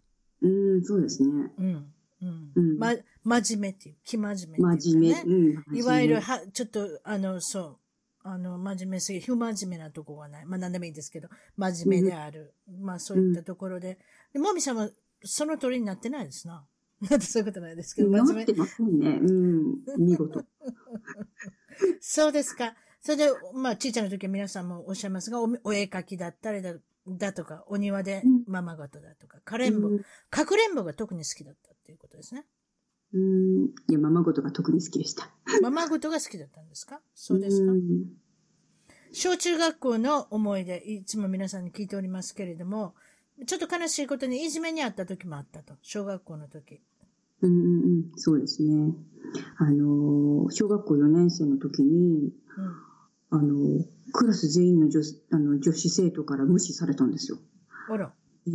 [0.40, 1.50] うん、そうですね。
[1.58, 1.92] うん。
[2.22, 2.52] うん。
[2.54, 5.24] うんま、真面目っていう、気真面目って真いうかね。
[5.24, 5.62] 面目。
[5.72, 7.76] うん、いわゆる、真は、ちょっと、あの、そう、
[8.22, 10.46] あの、真面目すぎ、不真面目なとこがない。
[10.46, 12.54] まあ、何でもいいですけど、真面目である。
[12.80, 13.98] まあ、そういったところで。
[14.32, 14.88] でもみさんは、
[15.22, 16.64] その通りになってないですな。
[17.10, 18.54] なんてそういうことないですけど、真面目なって。
[18.54, 19.18] ませんね。
[19.20, 20.44] うん、見事。
[22.00, 22.74] そうですか。
[23.00, 26.74] それで、まあ、ちいちゃな時は皆さんもおっしゃいますが、おお絵描きだったりだ、
[27.06, 32.46] だとか、お庭でうんままごとだとか、かれんぼ、うんかくれんぼが特に好きだったっていうことですね。
[33.12, 35.30] うん、いや、ままごとが特に好きでした。
[35.60, 37.00] ままごとが好きだったんですか？
[37.14, 37.72] そうですか？
[37.72, 37.80] ん
[39.12, 42.94] 小中学校の思い出、いつも皆さんに聞いておりますけれども、
[43.46, 45.74] ちょっと悲しいことにいじめにあった時もあったと。
[45.82, 46.80] 小学校の時。
[47.44, 48.94] うんうんうん、そうですね。
[49.58, 52.32] あの、小学校4年生の時に、
[53.30, 53.38] うん。
[53.38, 57.38] あの、クラス全員の女子あの女子生徒から無視されたんですよ。
[57.90, 58.12] あら。
[58.46, 58.52] で、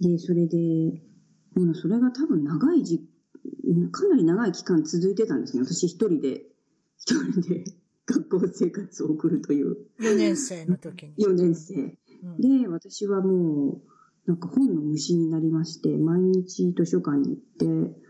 [0.00, 0.56] で、それで、
[1.54, 3.00] もうそれが多分長いじ、
[3.90, 5.64] かなり長い期間続いてたんですね。
[5.64, 6.42] 私一人で、
[6.98, 7.64] 一人で
[8.06, 11.14] 学校生活を送るという4年生の時に。
[11.18, 11.98] 4年生。
[12.22, 12.40] うん。
[12.40, 13.95] で、私はもう、
[14.26, 18.00] なんか本の虫になりまして、毎日図書館に行って、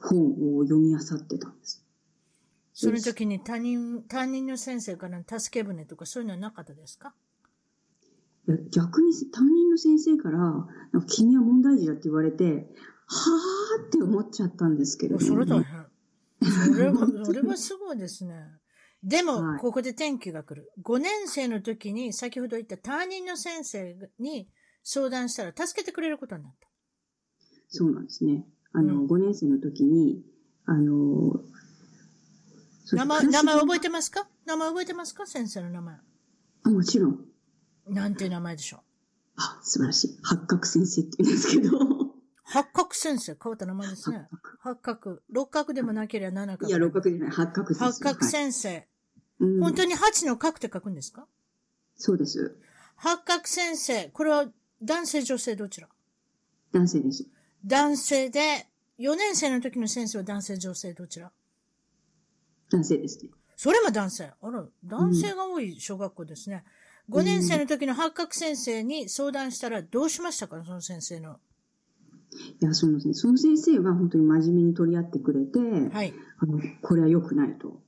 [0.00, 1.84] 本を読み漁ってたんです。
[2.72, 7.12] その時に他人、担任の先生からの助け舟とかそういうのはなかったですか？
[8.46, 10.60] いや逆に担任の先生から、な
[11.00, 15.86] んか君は問題児だって言われて、はーって思っちゃったんですけれども、それ大変。
[16.68, 18.34] それは、それはすごいですね。
[19.02, 20.70] でも、はいここで転機が来る。
[20.84, 24.48] 5年生の時に、先ほど言った担任の先生に
[24.90, 26.66] 相談したら助けてくれることになった。
[27.68, 28.46] そうなんですね。
[28.72, 30.22] あの、うん5年生の時に、
[30.64, 31.42] あの、
[32.92, 34.26] 名前、名前覚えてますか？
[34.46, 35.26] 名前覚えてますか？
[35.26, 35.96] 先生の名前。
[36.62, 37.18] あ、もちろん。
[37.86, 38.80] なんていう名前でしょう？
[39.36, 40.18] あ、素晴らしい。
[40.22, 41.78] 八角先生って言うんですけど。
[42.44, 44.26] 八角先生、変わった名前ですね。
[44.60, 45.20] 八角。
[45.28, 46.66] 六角でもなければ七角。
[46.66, 47.30] いや、六角じゃない。
[47.30, 47.84] 八角先生。
[47.84, 48.68] 八角先生。
[48.70, 48.88] はい
[49.40, 51.26] うん本当に八の角って書くんですか？
[51.94, 52.56] そうです。
[52.96, 54.08] 八角先生。
[54.08, 54.46] これは
[54.82, 55.88] 男性、女性どちら？
[56.72, 57.26] 男性です。
[57.64, 58.66] 男性で、
[58.98, 61.30] 4年生の時の先生は男性、女性どちら？
[62.70, 63.30] 男性ですね。
[63.56, 64.30] それも男性。
[64.40, 66.64] あら、男性が多い小学校ですね。
[67.10, 70.62] 5年生の時の八角先生に相談したらどうしましたか？
[70.64, 71.38] その先生の。
[72.60, 76.12] いや、そのね、その先生は本当に真面目に取り合ってくれて、はい。
[76.38, 77.80] あの、これは良くないと、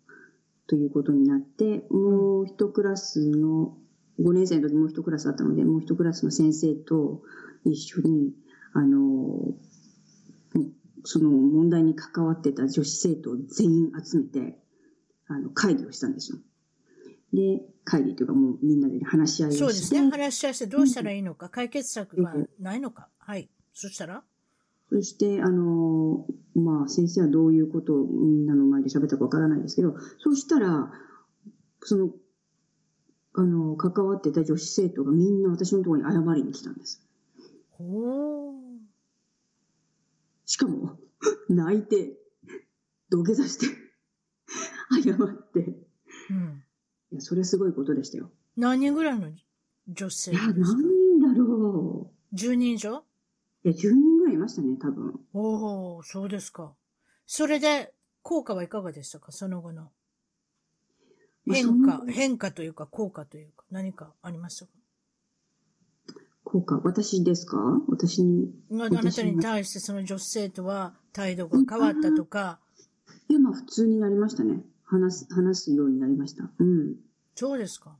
[0.66, 3.76] ということになって、もう一クラスの、
[4.18, 7.22] 5年生の時もう一クラスだったので、もう一クラスの先生と
[7.64, 8.32] 一緒に、
[8.72, 9.54] あの、
[11.04, 14.58] その問題に関わってた女子生徒を全員集めて、
[15.28, 16.38] あの、会議をしたんですよ。
[17.32, 19.58] で、会議というかもうみんなで話し合いをして。
[19.60, 20.10] そうですね。
[20.10, 23.08] 話し合いしてどうしたらいいのか、解決策はないのか。
[23.18, 23.48] はい。
[23.72, 24.22] そしたら？
[24.90, 30.90] そして、あの、まあ、先生はどういうことをみんなの前で喋ったかわからないですけど、そしたら、
[31.80, 32.10] その、
[33.34, 37.06] あの、関わってた女子生徒がみんな私のところに謝りに来たんです。
[37.70, 38.52] ほー。
[40.46, 40.98] しかも、
[41.48, 42.18] 泣いて、
[43.08, 43.66] 土下座して、
[45.04, 45.60] 謝って。
[46.30, 46.64] うん。
[47.12, 48.30] いや、それはすごいことでしたよ。
[48.56, 49.32] 何人ぐらいの
[49.88, 52.98] 女性いや、何人だろ ?10 人以上？
[53.64, 53.68] う。
[53.68, 55.20] いや、10人ぐらいいましたね、多分。
[55.32, 56.74] おお、そうですか。
[57.26, 59.32] それで、効果はいかがでしたか？
[59.32, 59.92] その後の。
[61.50, 64.70] まあ変化、変化というか、効果というか、何かありましたか？
[66.44, 67.58] 効果、私ですか？
[67.88, 68.50] 私に。
[68.70, 72.58] まああなたに対してその女子生徒は態度が変わったとか、
[73.28, 74.60] いや、まあ、普通になりましたね。
[74.84, 76.50] 話す、話すようになりました。
[76.58, 76.96] うん。
[77.36, 77.96] そうですか。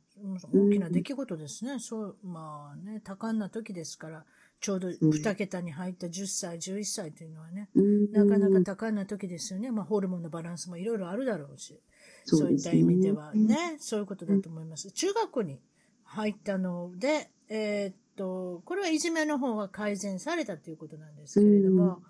[0.53, 1.79] 大きな出来事ですね。
[1.79, 4.25] そう、まあね、多感な時ですから、
[4.61, 9.71] ちょうど2桁に入った10歳、11歳というのはね、うんなかなか多感な時ですよね。
[9.71, 11.81] まあ、ホルモンのバランスもいろいろあるだろうし、
[12.25, 14.91] そういった意味ではね、そういうことだと思います。
[14.93, 15.59] 中学校に
[16.05, 22.03] 入ったので、えーっと、これはいじめの方が改善されたということなんですけれども、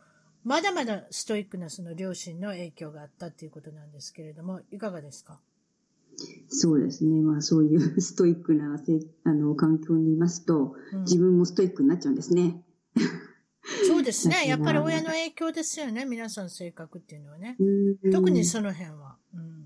[0.44, 5.40] まだまだストイックなその両親の影響があったということなんですけれども、いかがですか？
[6.48, 7.20] そうですね。
[7.22, 12.62] まあそういうストイックなせあの環境にいますと、うん自分もストイックになっちゃうんですね。
[13.86, 14.44] そうですね。
[14.48, 16.04] やっぱり親の影響ですよね。
[16.04, 17.56] 皆さん性格っていうのはね。
[17.58, 19.16] うん特にその辺は。
[19.34, 19.59] うん。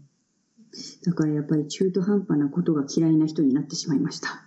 [1.05, 4.45] だからやっぱり中途半端なことが嫌いな人になってしまいました。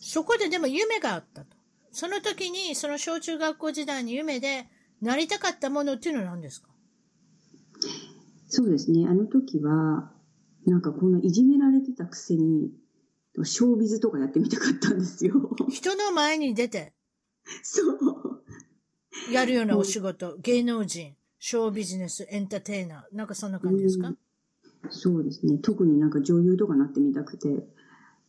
[0.00, 1.56] そこででも夢があったと。
[1.90, 4.68] その時に、その小中学校時代に夢で
[5.02, 6.68] なりたかったものっていうのは何ですか？
[8.46, 9.06] そうですね。
[9.08, 10.12] あの時は、
[10.66, 12.70] なんかこのいじめられてたくせに、
[13.42, 15.34] ショービズとかやってみたかったんですよ。
[15.68, 16.92] 人の前に出て
[17.62, 19.32] そう。
[19.32, 24.18] やるようなお仕事、芸能人、ショービジネス、エンターテイナー、なんかそんな感じですか、うん
[24.90, 25.58] そうですね。
[25.58, 27.66] 特になんか女優とかなってみたくて。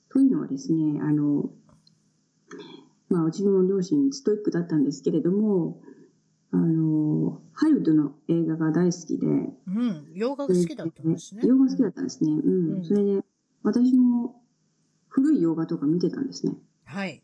[0.10, 1.52] というのはですね、あの、
[3.10, 5.82] まあ、うちの両親ストイックだったんですけれども、
[6.52, 10.12] あの、ハリウッドの映画が大好きで、うん。
[10.16, 11.44] 洋画が好きだったんですね。
[11.46, 12.32] 洋画好きだったんですね。
[12.32, 12.78] うん。
[12.78, 13.22] うんそれで、
[13.62, 14.42] 私も
[15.10, 16.54] 古い洋画とか見てたんですね。
[16.86, 17.22] はい。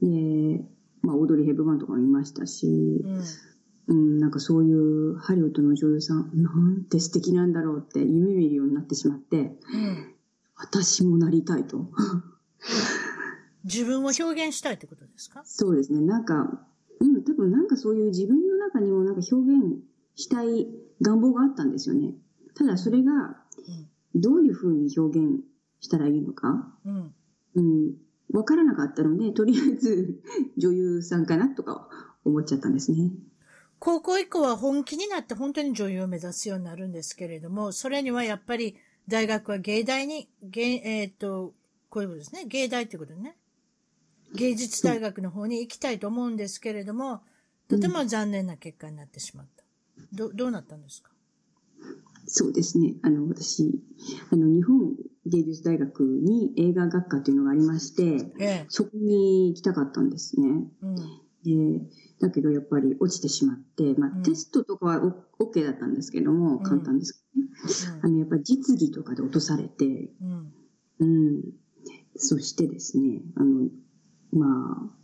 [0.00, 0.64] で、
[1.02, 2.66] まあ、オードリー・ヘブバーンとかも見ましたし、
[3.04, 3.24] うん。
[3.90, 9.42] うん、なんかそういうハリウッドの女優さん、なんて素敵なんだろうって夢見るようになってしまって、う
[9.76, 10.14] ん。
[10.56, 11.90] 私もなりたいと。
[13.64, 15.42] 自分を表現したいってことですか？
[15.44, 16.00] そうですね。
[16.00, 16.66] なんか、
[17.00, 19.82] うん、多分なんかそういう自分の中にもなんか表現
[20.14, 20.68] したい
[21.02, 22.14] 願望があったんですよね。
[22.54, 23.36] ただそれが、
[24.14, 25.40] どういうふうに表現
[25.80, 27.14] したらいいのか、うん。
[27.54, 27.94] うん、
[28.32, 30.20] わからなかったので、とりあえず
[30.56, 31.88] 女優さんかなとか
[32.24, 33.10] 思っちゃったんですね。
[33.80, 38.76] 高校以降は本気になって本当に女優を目指すようになるんですけれども、それにはやっぱり
[39.08, 41.54] 大学は芸大に、芸、えっ、と、
[41.88, 42.44] こういうことですね。
[42.46, 43.36] 芸大ってことね。
[44.34, 47.22] 芸術大学の方に行きたいと思うんですけれども、
[47.68, 49.64] とても残念な結果になってしまった。
[50.12, 51.10] ど、どうなったんですか？
[52.26, 52.96] そうですね。
[53.02, 53.80] あの、私、
[54.30, 58.66] あの、日本芸術大学に映画学科というのがありまして、ええ。
[58.68, 60.48] そこに行きたかったんですね。
[60.82, 60.96] うん。
[61.44, 61.52] で、
[62.20, 68.00] だけどやっぱり落ちてしまって、まあ、うんテストとかはお OK だったんですけども、ん簡単ですけどね。
[68.02, 70.52] あの、やっぱり実技とかで落とされて、うん。
[71.00, 71.04] う
[71.38, 71.42] ん。
[72.16, 73.68] そしてですね、あの、
[74.32, 74.96] まあ、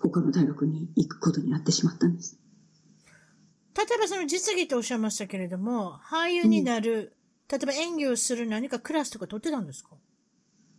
[0.00, 2.38] 他の大学に行くことになってしまったんです。
[3.76, 7.12] 例えばその実技とおっしゃいましたけれども、俳優になる、
[7.50, 9.90] 例えば演技をする何かクラスとか取ってたんですか？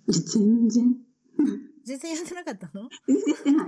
[0.08, 0.96] 全然、
[1.86, 2.90] 全然やってなかったの？
[3.08, 3.68] 全然な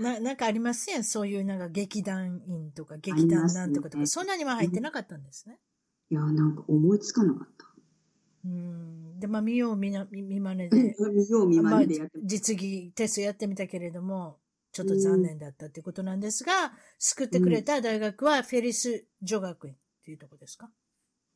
[0.00, 1.04] な、なんかありますやん。
[1.04, 5.60] そういうなんか劇団員とか劇団なんとかとか、ねそんなには入ってなかったんですね。
[6.10, 7.66] いや、なんか思いつかなかった。
[8.44, 9.18] うん。
[9.20, 10.96] で、まあ見よう見な、見見まねで。
[11.12, 14.38] 見よう見まねでやってまあ、実技テストやってみたけれども、
[14.72, 20.68] ちょっと残念だったっていうことなんですが、救ってくれた大学はフェリス女学院っていうとこですか？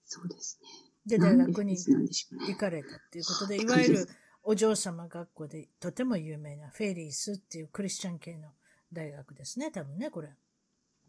[0.04, 0.68] そうですね。
[1.06, 4.08] で、大学に行かれたっていうことで、 はいいわゆる
[4.50, 8.48] お嬢様学校でとても有名なフェリスっていうクリスチャン系の
[8.90, 10.30] 大学ですね、多分ね、これ。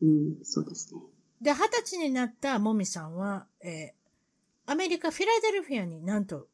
[0.02, 1.00] うん、そうですね。
[1.42, 4.00] で、二十歳になったもみさんは、えー
[4.66, 6.48] アメリカ・フィラデルフィアになんと、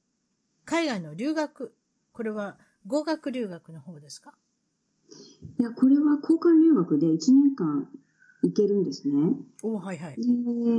[0.63, 1.73] 海外の留学、
[2.13, 4.35] これは語学留学の方ですか？
[5.59, 7.89] いや、これは交換留学で1年間
[8.43, 9.33] 行けるんですね。
[9.63, 10.15] おはいはい。
[10.15, 10.21] で、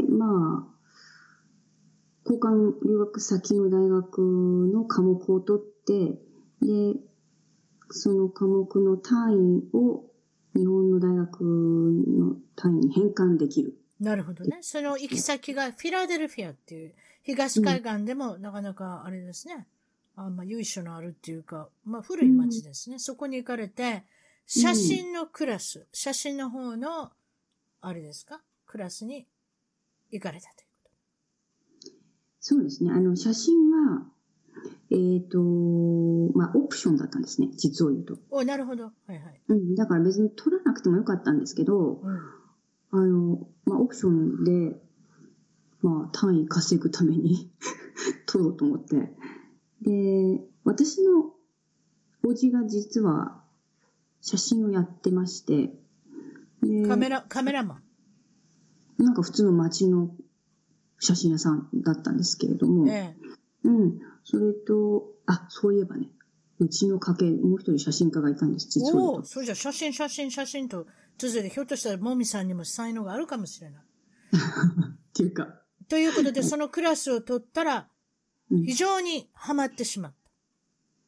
[0.09, 0.76] まあ、
[2.29, 4.19] 交換留学先の大学
[4.75, 6.19] の科目を取って、
[6.61, 6.99] で、
[7.91, 10.05] その科目の単位を
[10.57, 13.79] 日本の大学の単位に変換できる。
[14.01, 14.59] なるほどね。
[14.61, 19.67] その行き先がフィラデルフィアっていう、東海岸でもなかなかあれですね。
[20.17, 22.99] あまあ、由緒のあるっていうか、まあ、古い町ですね。
[22.99, 24.03] そこに行かれて、
[24.47, 27.11] 写真のクラス、写真の方の、
[27.83, 28.41] あれですか？
[28.67, 29.27] クラスに
[30.11, 30.66] 行かれたというこ
[32.49, 32.93] そうですね。
[32.93, 34.07] あの、写真は、
[34.93, 35.41] えっ、と、
[36.39, 37.49] まあ、オプションだったんですね。
[37.57, 38.15] 実を言うと。
[38.15, 38.23] と。
[38.31, 38.85] お、なるほど。
[38.85, 39.41] はいはい。
[39.49, 39.75] うん。
[39.75, 42.19] だから別に取らなくてもよかったんですけど、うん。
[42.93, 44.77] あの、まあ、オプションで、
[45.83, 47.51] まあ、単位稼ぐために
[48.27, 49.13] 取ろうと思って。
[49.83, 51.35] で、私の
[52.23, 53.43] おじが実は
[54.21, 55.77] 写真をやってまして、
[56.63, 57.81] で、カメラ、カメラマ
[59.01, 59.03] ン？
[59.05, 60.15] なんか普通の街の
[60.99, 63.17] 写真屋さんだったんですけれども、ええ。
[63.65, 64.01] うん。
[64.25, 66.09] それと、あ、そういえばね、
[66.59, 69.25] うちの家系、もう一人写真家がいたんです、実を言うとおお、。
[69.25, 70.87] それじゃ写真、写真、写真と
[71.19, 73.83] 続いて、ひょっとしたらもみさんにも才能があるかもしれない。
[74.33, 77.89] っていうか、ということで、そのクラスを取ったら、
[78.51, 80.31] うん非常にハマってしまった。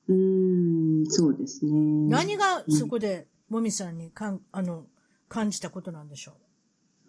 [0.09, 1.73] うーん、そうですね。
[2.09, 4.87] 何がそこで、もみさんにかん、あの、
[5.29, 6.33] 感じたことなんでしょ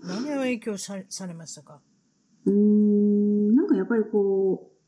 [0.04, 0.08] う？
[0.08, 1.82] 何を影響さされましたか？
[2.46, 4.80] うーん、なんかやっぱりこう、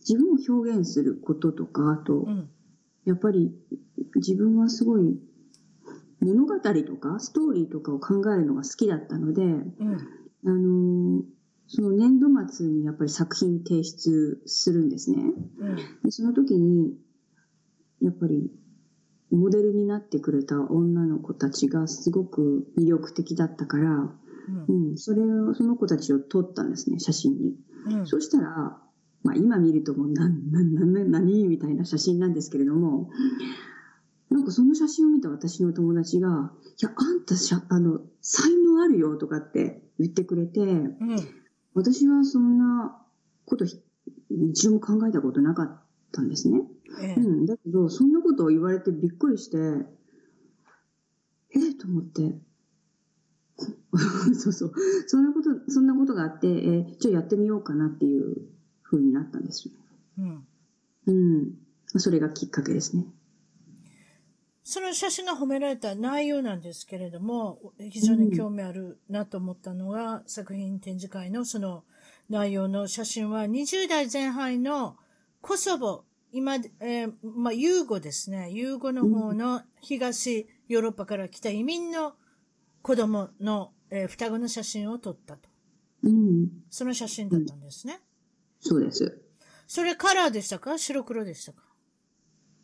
[0.00, 2.50] 自分を表現することとか、あと、うん。
[3.06, 3.50] やっぱり
[4.16, 5.18] 自分はすごい
[6.20, 9.64] 物語とかストーリーとかを考えるのが好きだったので、うん。
[10.44, 11.22] あのー
[11.72, 15.22] その年度末にやっぱり作品提出するんですね。
[15.60, 15.76] うん。
[16.02, 16.96] でその時に、
[18.02, 18.50] やっぱり、
[19.30, 24.12] モデルになってくれた女の子たちがすごく魅力的だったから、
[24.68, 27.56] うんうん、それを、その子たちを撮ったんですね、写真に。
[27.86, 28.06] うん。
[28.06, 28.78] そしたら、
[29.22, 33.10] まあ今見るともう、な、な、な、な、何みたいな写真なんですけれども、
[34.30, 40.96] なんかその写真を見た私の友達が、いや、あんたしゃ、あの、才能あるよとかって言ってくれて、うん。
[41.74, 42.96] 私はそんな
[43.44, 43.80] ことひ
[44.30, 46.62] 一度も考えたことなかったんですね。
[47.02, 47.46] ええうん。
[47.46, 49.56] だけど、そんなことを言われてびっくりして、
[51.56, 52.34] ええと思って。
[54.34, 54.72] そうそう。
[55.06, 58.48] そんなこと、そんなことがあって、えーじゃあやってみようかなっていう
[58.82, 59.74] 風になったんですよ。
[60.18, 60.46] うん。
[61.06, 61.58] うん。
[61.96, 63.06] それがきっかけですね。
[64.62, 71.82] その写真が褒められた内容なんですけれども、非常に興味あるなと思ったのが、作品展示会のその
[72.28, 74.96] 内容の写真は20代前半の
[75.40, 78.50] コソボ、今、えーまあ、ユーゴですね。
[78.52, 82.14] ユーゴの方の東ヨーロッパから来た移民の
[82.82, 85.48] 子供の、えー双子の写真を撮ったと。
[86.02, 86.48] うん。
[86.70, 88.00] その写真だったんですね。
[88.60, 89.20] そうです。
[89.66, 90.78] それカラーでしたか？
[90.78, 91.62] 白黒でしたか？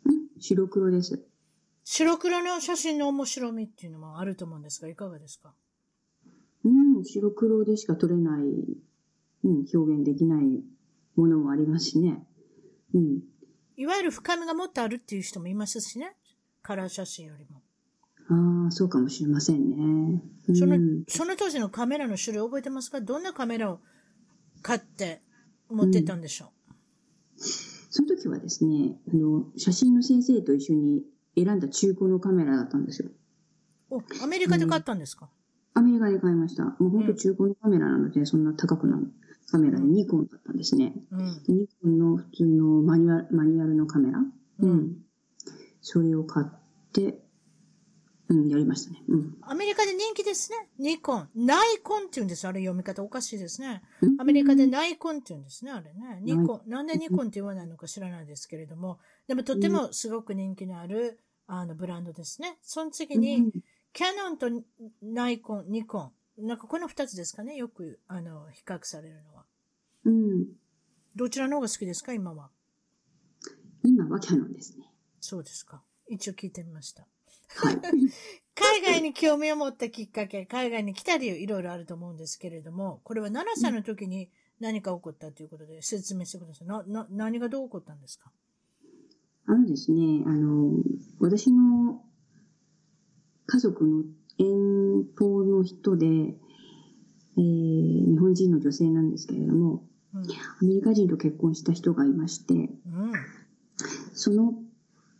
[0.05, 1.23] うん白黒です。
[1.83, 5.53] 白黒の写真の面白みっていうのもあると思うんですが、いかがですか？
[6.65, 7.05] うん。
[7.05, 10.45] 白黒でしか撮れない、うん、表現できない
[11.15, 12.25] ものもありますしね。
[12.93, 13.19] うん。
[13.77, 16.15] いわゆる深みがもっとあるっていう人もいますしね。
[16.61, 17.61] カラー写真よりも。
[18.29, 20.21] ああ、そうかもしれませんね。
[20.49, 22.99] うん、その、その当時のカメラの種類覚えてますか？
[22.99, 23.79] どんなカメラを
[24.61, 25.21] 買って
[25.69, 26.51] 持ってったんでしょ
[27.37, 31.03] その時はですね、あの、写真の先生と一緒に
[31.35, 33.09] 選んだ中古のカメラだったんですよ。
[33.91, 35.29] う、お、アメリカで買ったんですか、
[35.73, 36.63] アメリカで買いました。
[36.65, 39.01] もう本当中古のカメラなので、そんな高くない
[39.49, 40.93] カメラでニコンだったんですね。
[41.11, 44.19] うん、でニコンの普通のマニュアル、マニュアルのカメラ？
[44.59, 44.97] うん。
[45.81, 46.47] それを買っ
[46.91, 47.19] て、
[48.29, 49.01] うん、やりましたね。
[49.07, 49.37] うん。
[49.41, 50.69] アメリカで人気ですね。
[50.77, 51.29] ニコン。
[51.35, 52.45] ナイコンって言うんです。
[52.47, 53.81] あれ読み方おかしいですね。
[54.01, 56.19] うんアメリカでナイコンって言うんですね、あれね。
[56.21, 56.69] ニコン。
[56.69, 58.99] なんでニコンって言わないのか知らないですけれども。
[59.27, 62.57] でもとてもすごく人気のある、あの、ブランドですね。
[62.61, 63.51] その次に、
[63.93, 64.47] キャノンと
[65.01, 66.45] ナイコン、ニコン。
[66.45, 67.55] なんかこの二つですかね。
[67.55, 69.45] よく、あの、比較されるのは。
[70.03, 70.45] うん。
[71.15, 72.13] どちらの方が好きですか？
[72.13, 72.49] 今は。
[73.83, 74.91] 今はキャノンですね。
[75.19, 75.81] そうですか。
[76.09, 77.07] 一応聞いてみました。
[77.49, 77.77] はい。
[78.59, 84.29] 海外に興味を持ったきっかけ、海外に来た理由いろいろあると思うんですけれども、これは7歳の時に
[84.59, 86.67] 何か起こったということで説明してください。
[86.67, 88.31] な、な、何がどう起こったんですか？
[89.45, 90.71] あのですね、あの、
[91.19, 92.03] 私の
[93.45, 94.03] 家族の
[94.39, 96.05] 遠方の人で、
[97.37, 100.21] えー日本人の女性なんですけれども、うん。
[100.23, 100.25] ア
[100.65, 102.57] メリカ人と結婚した人がいまして、う
[102.89, 103.11] ん。
[104.13, 104.55] その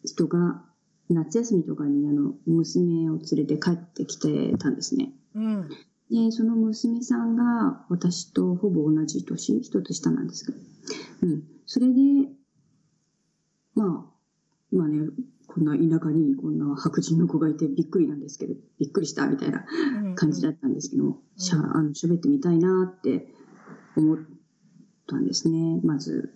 [0.04, 0.66] 人が
[1.10, 5.12] 夏休みとかにあの娘を連れて帰ってきてたんですね。
[5.36, 5.70] うん。
[6.10, 10.58] で、その娘さんが私とほぼ同じ年、一つ下なんですけど。
[11.24, 11.44] うん。
[11.66, 11.94] それで、
[13.76, 15.10] まあ、まあね、
[15.48, 19.66] こんな田舎にこんな白人の子がいてびっくりなんですけど、びっくりしたみたいな
[20.04, 20.16] うん。
[20.16, 23.28] 感じだったんですけども、しゃ、あの、喋ってみたいなって
[23.96, 24.18] 思っ
[25.08, 26.34] たんですね、まず。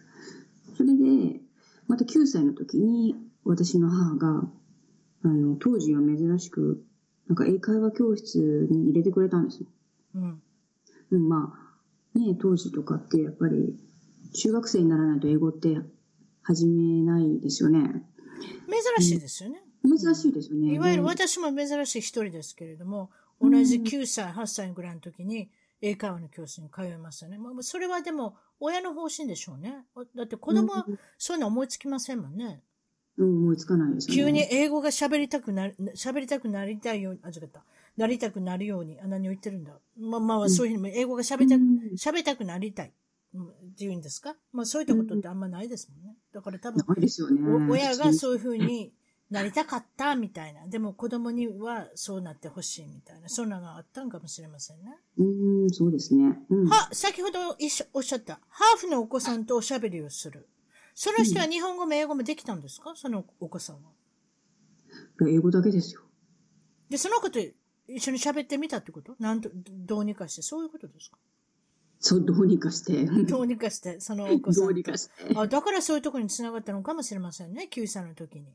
[0.77, 1.41] それで、
[1.87, 4.49] また9歳の時に私の母が、
[5.23, 6.83] あの、当時は珍しく、
[7.27, 9.67] なんか英会話教室に入れてくれたんですよ。
[10.15, 10.41] うん。
[11.11, 11.53] うん、ま
[12.15, 13.77] あ、ね、当時とかってやっぱり、
[14.33, 15.77] 中学生にならないと英語って
[16.41, 18.03] 始めないですよね。
[18.97, 19.61] 珍しいですよね。
[19.83, 20.73] 珍しいですよね。
[20.73, 25.49] いわゆるで私も珍しい一人ですけれども、同じ9歳、8歳ぐらいの時に
[25.81, 27.37] 英会話の教室に通いましたね。
[27.37, 29.85] まあ、それはでも親の方針でしょうね。
[30.15, 30.85] だって子供は
[31.17, 32.61] そういうの思いつきませんもんね。
[33.17, 34.23] うん、思いつかないですよね。
[34.23, 37.63] 急に英語が喋りたくなる、喋りたくなりたいように、あ、違った。
[37.97, 39.73] なりたくなるように、あ、何を言ってるんだ。
[39.99, 42.93] まあまあ、そういうふうに、英語が喋りたく、うん喋りたくなりたい。
[43.33, 44.35] うんっていうんですか？
[44.51, 46.17] まあそういったことってあんまないですもんね。
[46.33, 46.85] だから多分、ね。
[47.69, 48.91] お親がそういうふうに
[49.29, 50.67] なりたかったみたいな。
[50.67, 53.29] でも子供にはそうなってほしいみたいな。
[53.29, 54.97] そんなのがあったんかもしれませんね。
[55.17, 56.37] うん、そうですね。
[56.49, 56.67] うん。
[56.67, 60.49] は、先ほど一緒おっしゃった、ハーフのお子さんとおしゃべりをする。
[60.93, 62.93] その人は日本語も英語もできたんですか？
[62.95, 63.91] そのお子さんは。
[65.27, 66.01] 英語だけですよ。
[66.89, 67.39] で、その子と
[67.87, 69.15] 一緒に喋ってみたってこと？
[69.19, 71.17] なんと、どうにかして、そういうことですか？
[71.99, 73.05] そう、どうにかして。
[73.05, 74.67] どうにかして、そのお子さんと。
[74.67, 75.11] どうにかして。
[75.35, 78.47] あ、だからそういうところに繋がったのかもしれませんね、9歳の時に。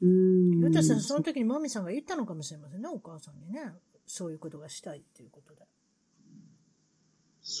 [0.00, 0.60] うん。
[0.60, 3.72] ひょっとしたらその時にマミさんが言ったのかもしれませんね、お母さんにね。
[4.06, 5.62] そういうことがしたいっていうことで。
[5.62, 5.64] い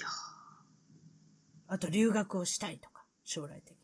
[0.00, 0.08] や
[1.66, 3.77] あと留学をしたいとか、将来的に。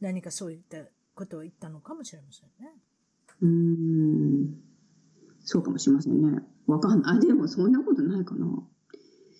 [0.00, 0.78] 何かそういった
[1.14, 2.72] ことを言ったのかもしれませんね。
[3.40, 4.54] うん。
[5.44, 6.42] そうかもしれませんね。
[6.66, 7.16] わかんない。
[7.16, 8.46] あ、でもそんなことないかな。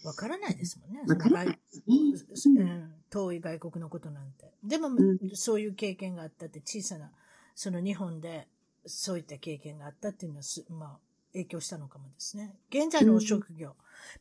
[0.05, 1.03] わからないですもんね。
[1.09, 4.53] わからないうん、遠い外国のことなんて。
[4.63, 7.11] でも、んそういう経験があったって小さな、
[7.55, 8.47] その日本で
[8.87, 10.99] そういった経験があったっていうのはす、まあ、
[11.33, 12.55] 影響したのかもですね。
[12.71, 13.75] 現在のお職業。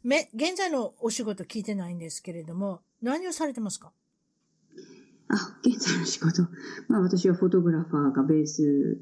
[0.03, 3.91] め、現在のお仕事聞いてないんですけれども、何をされてますか？
[5.27, 6.43] あ、現在の仕事。
[6.87, 8.99] まあ私はフォトグラファーがベース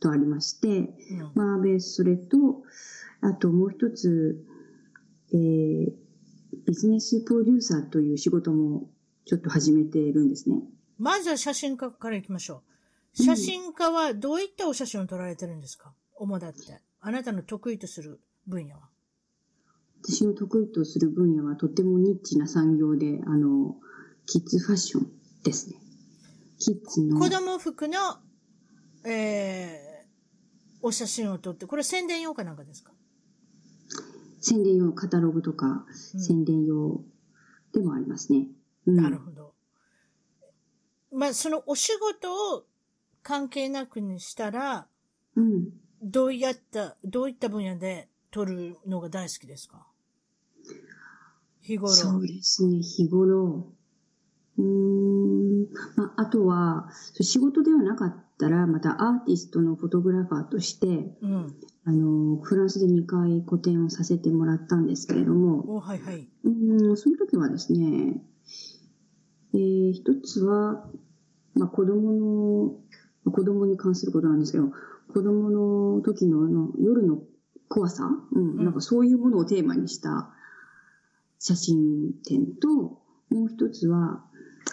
[0.00, 1.32] とありまして、うん。
[1.34, 2.62] まあベースそれと、
[3.20, 4.44] あともう一つ、
[5.32, 5.92] えー、
[6.66, 8.88] ビジネスプロデューサーという仕事も
[9.24, 10.62] ちょっと始めているんですね。
[10.98, 12.62] まずは写真家から行きましょ
[13.18, 13.22] う。
[13.22, 15.92] 写真家はどういったお写真を撮られてるんですか？
[16.14, 16.80] 主だって。
[17.00, 18.88] あなたの得意とする分野は。
[20.02, 23.76] 私の得意とする分野はとてもニッチな産業で、あの、
[24.26, 25.10] キッズファッション
[25.46, 25.76] ですね。
[26.58, 27.18] キッズの。
[27.18, 27.98] 子供服の、
[29.04, 30.06] えー、
[30.82, 32.92] お写真を撮って、これ宣伝用かなんかですか？
[34.40, 37.02] 宣伝用、カタログとか、うん宣伝用
[37.72, 38.48] でもありますね。
[38.86, 39.54] うん、なるほど。
[41.12, 42.64] まあ、そのお仕事を
[43.22, 44.86] 関係なくにしたら、
[45.34, 45.70] うん。
[46.02, 49.86] どうやった、どういった分野で撮るのが大好きですか？
[51.62, 51.92] 日頃。
[51.92, 53.72] そうですね、日頃。
[54.58, 55.68] うーん。
[55.96, 56.88] まあ、あとは、
[57.20, 60.86] 仕事ではなかったら、またアーティストのフォトグラファーとして、
[61.22, 61.54] うん。
[61.84, 66.28] あの、フランスで2回個展をさせてもらったんですけれども、おはいはい。
[66.44, 68.22] うーん、その時はですね、
[69.54, 70.90] えー一つは、
[71.54, 72.80] まあ、子供
[73.24, 74.72] の、子供に関することなんですけど、
[75.12, 77.20] 子供の時のあの夜の
[77.68, 80.30] 怖さ、うん、うんなんかそういうものをテーマにした
[81.38, 82.68] 写真展と、
[83.30, 84.24] もう一つは、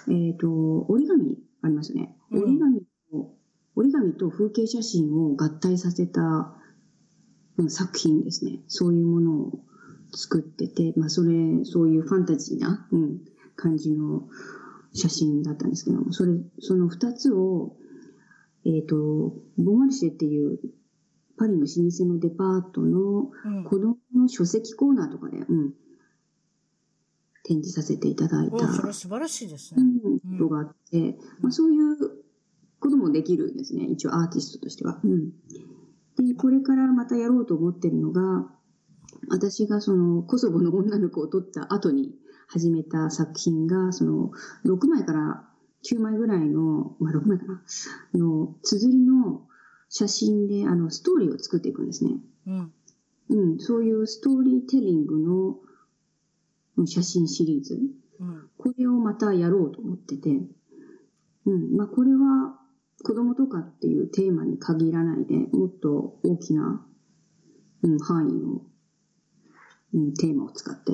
[0.09, 2.15] えっ、と、折り紙ありますよね。
[2.31, 3.35] うん折り紙と、
[3.75, 6.55] 折り紙と風景写真を合体させた
[7.57, 8.59] うん作品ですね。
[8.67, 9.59] そういうものを
[10.11, 13.19] 作ってて、まあ、それ、そういうファンタジーな、うん、
[13.55, 14.27] 感じの
[14.93, 17.75] 写真だったんですけども、それ、その二つを、
[18.65, 18.95] えっ、と、
[19.57, 20.59] ボマルシェっていう
[21.37, 25.73] パリの老舗のデパートのうん子供の書籍コーナーとかで、うん、
[27.43, 29.83] 展示させていただいおた、それは素晴らしいですね。
[30.03, 31.97] うん、ことがあって、まあ、そういう
[32.79, 34.99] こともできるんですね、一応アーティストとしては。
[35.03, 35.31] うん、
[36.25, 38.49] で、これからまたやろうと思ってるのが、
[39.29, 42.15] 私がそのコソボの女の子を撮った後に
[42.47, 44.31] 始めた作品が、その
[44.65, 45.43] 6枚から
[45.85, 47.61] 9枚ぐらいの、まあ6枚かな、
[48.13, 49.41] の綴りの
[49.89, 52.11] 写真であのストーリーを作っていくんですね。
[52.47, 52.73] うん。
[53.29, 55.72] うん、そういうストーリーテリングのうん
[56.85, 57.79] 写真シリーズ。
[58.19, 58.49] うん。
[58.57, 60.29] これをまたやろうと思ってて、
[61.45, 62.59] うん、まあこれは
[63.03, 66.85] 子供とかっていうテーマに限らないで、もっと大きな、
[67.83, 68.61] うん、範囲の、
[69.93, 70.93] うん、テーマを使って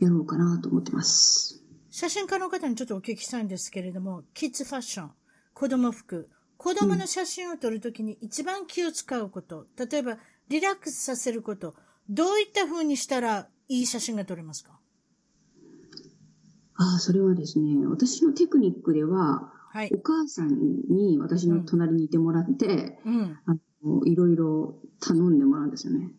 [0.00, 1.62] やろうかなと思ってます。
[1.90, 5.10] 写真家の方にちょっとお聞きしたいんですけれども、キッズファッション、
[5.54, 10.18] 子供服、子供の写真を撮るときに一番気を使うこと、例えば
[10.48, 11.74] リラックスさせること、
[12.08, 14.78] どういった風にしたらいい写真が撮れますか？
[16.74, 19.98] ああ、それはですね、私のテクニックでは、はいお。
[19.98, 20.48] 母さん
[20.90, 23.38] に私の隣にいてもらって、うん。
[23.46, 26.10] あのいろいろ頼んでもらうんですよね。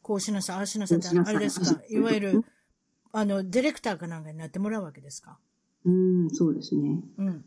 [0.00, 1.78] こうしなさい、ああしなさいってあれですか？
[1.90, 2.44] いわゆる、
[3.12, 5.38] あの、ディレクターかなんかになってもらうわけですか？
[5.84, 7.02] うん、そうですね。
[7.18, 7.44] うん。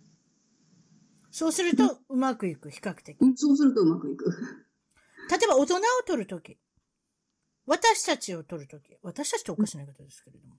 [1.31, 3.19] そうすると、うまくいく、比較的。
[3.19, 4.25] うん、そうするとうまくいく。
[5.31, 6.57] 例えば大人を撮るとき、
[7.65, 10.55] 私たちを撮るとき、私たちっておかしなことですけれども。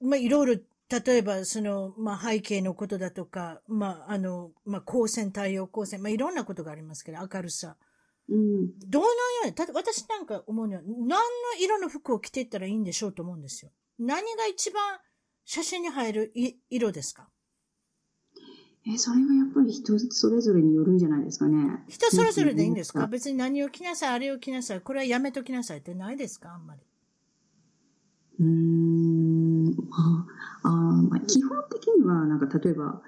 [0.00, 7.76] まあ、いろいろ、例えば、その、まあ、背景のことだとか、まあ、あの、まあ、光線、太陽光線、まあ、いろんなことがありますけど、明るさ。
[8.28, 8.78] うん。
[8.88, 9.12] どのよ
[9.44, 11.16] うに、た私なんか思うには、何の
[11.60, 13.72] 色の服を着ていったらいいんでしょうと思うんですよ。
[13.98, 14.98] 何が一番
[15.44, 17.28] 写真に入るい色ですか？
[18.88, 21.84] え、それはやっぱり人それぞれによるんじゃないですかね。
[21.88, 23.04] 人それぞれでいいんですか？
[23.04, 26.54] うん別に何を着なさい、あれを着なさい、これはやめときなさいってないですか？
[26.54, 26.80] あんまり。
[28.38, 30.26] うーん、ま
[30.62, 33.02] あ、あーまあ、基本的には、なんか例えば、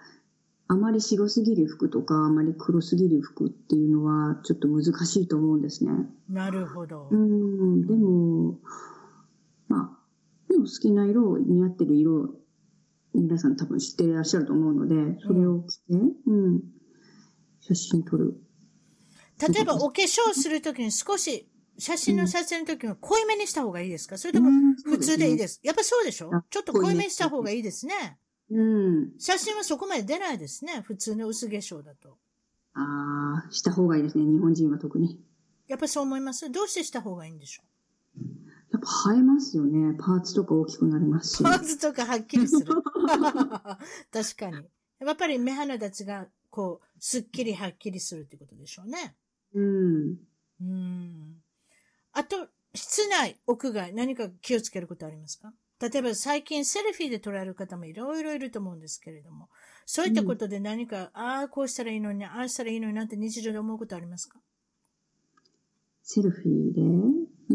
[0.69, 5.93] あまり白すぎる服とか、あまり黒すぎる服っていうのは、ちょっと難しいと思うんですね。
[6.29, 7.15] なるほどう。
[7.15, 8.59] ん、でも、
[9.69, 12.35] まあ、でも好きな色、似合ってる色、
[13.15, 15.83] 皆さん多分知っていらっしゃると思うので、それを着て、
[16.27, 16.61] うん、
[17.61, 18.37] 写真撮る。
[19.49, 21.49] 例えば、お化粧するときに少し、
[21.79, 24.19] 写真の撮影のときは濃いめにした方がいいですか？
[24.19, 25.39] それともうん普通でいいす。
[25.39, 25.61] です？
[25.63, 26.35] やっぱそうでしょ？
[26.35, 28.19] あちょっと濃いめにした方がいいですね。
[28.51, 29.13] うん。
[29.21, 30.83] 写真はそこまで出ないですね。
[30.85, 32.19] 普通の薄化粧だと。
[32.75, 34.25] ああ、した方がいいですね。
[34.25, 35.21] 日本人は特に。
[35.69, 36.51] やっぱそう思います？
[36.51, 37.63] どうしてした方がいいんでしょ
[38.79, 39.97] やっぱ映えますよね。
[39.99, 41.41] パーツとか大きくなりますし。
[41.41, 42.67] うパーツとかはっきりする。
[44.13, 44.69] 確かに。
[45.01, 49.17] やっぱり目鼻立ちが、こう、すっきりはっきりするってことでしょうね。
[49.55, 50.17] うん。
[50.61, 51.43] うん。
[52.13, 55.53] あと、室内、屋外、何か気をつけることありますか？
[55.81, 59.49] 例えば最近セルフィーで捉える方もいろいろいると思うんですけれども、
[59.87, 64.41] そういったことで何か、ああ、こうしたらいいのに、ああしたらいいのになんて日常で思うことありますか？
[66.03, 66.81] セルフィーで？
[66.81, 66.85] う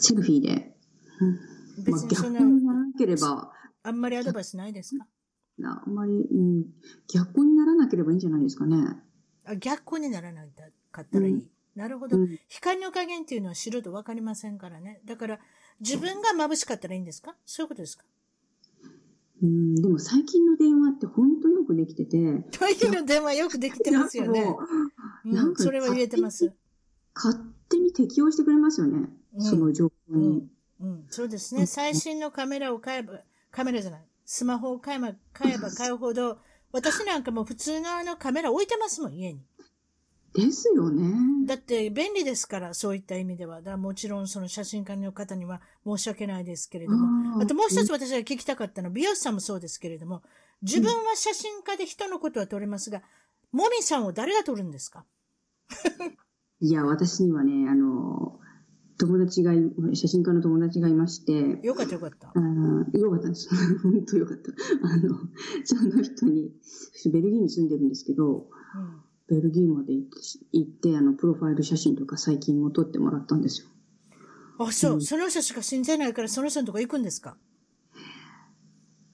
[0.00, 0.74] セルフィーで。
[1.20, 1.36] うんま
[1.96, 5.06] あ、別にそんな、逆にならなければ、あんまりアドバイスないですか？
[5.64, 6.66] あんまり、うん、
[7.12, 8.76] 逆にならなければいいんじゃないですかね。
[9.44, 10.48] あ逆光にならない
[10.92, 11.32] かったらいい。
[11.34, 11.50] うん。
[11.74, 12.38] なるほど、うん。
[12.48, 15.00] 光の加減っていうのは素人わかりませんからね。
[15.04, 15.38] だから、
[15.80, 17.34] 自分が眩しかったらいいんですか？
[17.46, 18.04] そういうことですか？
[19.42, 22.18] うん、でも最近の電話って本当よくできてて、
[22.50, 24.44] トイレの電話よくできてますよね
[25.24, 25.62] なんか。
[25.62, 26.52] それは言えてます。
[27.14, 29.08] 勝手に適応してくれますよね。
[29.34, 30.48] うんその状況に。
[30.80, 31.62] うん、そうですね。
[31.62, 33.20] うん最新のカメラを買えば、
[33.50, 36.38] カメラじゃない、スマホを買えば買えば買うほど、
[36.72, 39.40] 私なんかもう普通のあのカメラ置いてますもん、家に。
[40.34, 41.46] ですよね。
[41.46, 43.62] だって便利ですから、そういった意味では。
[43.62, 47.40] だもちろんその写真家の方には申し訳ないですけれども。
[47.42, 50.22] あともう一つ私が聞きたかったのは、美容師さんもそうですけれども、
[50.62, 53.02] 自分は写真家で人のことは撮れますが、
[53.52, 55.04] もみさんを誰が撮るんですか？
[56.60, 58.38] いや、私にはね、あの、
[58.98, 59.58] 友達がい、
[59.94, 62.32] 写真家の友達がいまして、よかったよかったあ。
[62.34, 63.48] ーよかったです。
[63.82, 64.50] 本当よかった。
[64.82, 65.16] あの、
[65.64, 66.52] その人に、
[67.12, 73.68] ベルギーに住んでるんですけど、うんベルギーまで行ってあの、プロファイル写真とか最近も撮ってもらったんですよ。
[74.58, 77.36] あ、そう、うんその人しか信じないからその人のとこ行くんですか？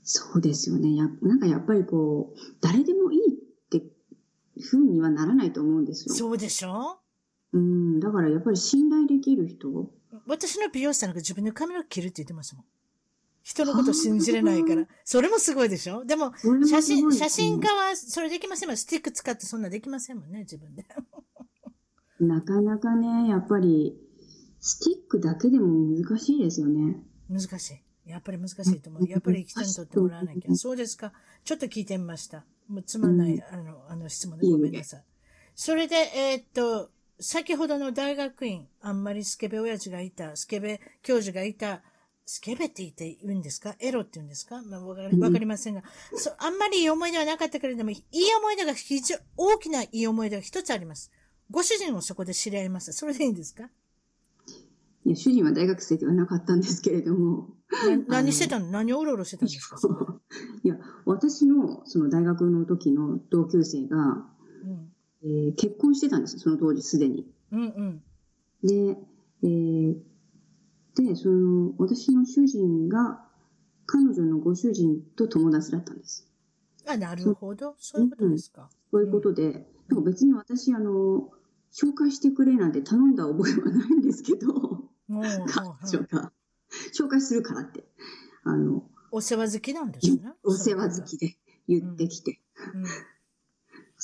[0.03, 0.95] そうですよね。
[0.97, 3.33] やなんかやっぱりこう、誰でもいいっ
[3.71, 3.83] て
[4.61, 6.15] ふうにはならないと思うんですよ。
[6.15, 6.99] そうでしょ？
[7.53, 9.91] うん、だからやっぱり信頼できる人。
[10.27, 12.65] 私の美容師さんなんか自分で髪の毛切るって言ってますもん。
[13.45, 14.87] 人のこと信じれないから。
[15.05, 16.05] それもすごいでしょ？
[16.05, 16.33] でも、
[16.67, 18.77] 写真、写真家はそれできませんもん。
[18.77, 20.87] スティック使ってそんなできませんもんね、自分で。
[22.21, 24.01] なかなかね、やっぱり、
[24.61, 27.03] スティックだけでも難しいですよね。
[27.29, 27.71] 難し
[28.07, 28.11] い。
[28.11, 29.09] やっぱり難しいと思う。
[29.09, 30.55] やっぱり人にとってもらわなきゃ。
[30.55, 31.13] そうですか。
[31.45, 32.45] ちょっと聞いてみました。
[32.69, 35.05] もうつまんない、あの、あの質問でごめんなさい。
[35.55, 36.91] それで、えーっと、
[37.21, 41.83] 先ほどの大学院、あんまりスケベ親父がいた、スケベ教授がいた、
[42.27, 43.75] スケベって言って言うんですか？
[43.81, 44.63] エロって言うんですか？
[44.63, 45.03] まあ、わか
[45.39, 45.83] りませんが、
[46.17, 47.99] そあんまりいい思い出はなかったけれども、いい
[48.39, 51.11] 思い出が非常、大きないい思い出が一つあります。
[51.51, 52.93] ご主人をそこで知り合いました。
[52.95, 53.65] それでいいんですか？
[55.07, 57.51] いや主人は大学生ではなかったんですけれども、
[58.09, 58.69] な 何してたの？
[58.71, 59.77] 何をうろうろしてたんですか？
[60.63, 64.27] いや、私のその大学の時の同級生が、
[64.63, 64.93] でうん。
[65.25, 67.27] えー結婚してたんですよ、その当時すでに。
[67.53, 68.03] うんうん。
[68.63, 68.97] で、
[69.43, 69.97] えー
[70.97, 73.25] で、その、私の主人が、
[73.87, 76.27] 彼女のご主人と友達だったんです。
[76.87, 77.75] あ、なるほど。
[77.79, 78.71] そういうことですか。
[78.91, 81.31] そういうことで、でも別に私、あの、
[81.73, 86.33] 紹介してくれなんて頼んだ覚えはないんですけど、彼女が、
[86.97, 87.85] 紹介するからって、
[88.45, 90.33] あの、お世話好きなんですね。
[90.43, 91.37] お世話好きで
[91.69, 92.41] 言ってきて、
[92.75, 92.83] うん。
[92.83, 92.99] そんな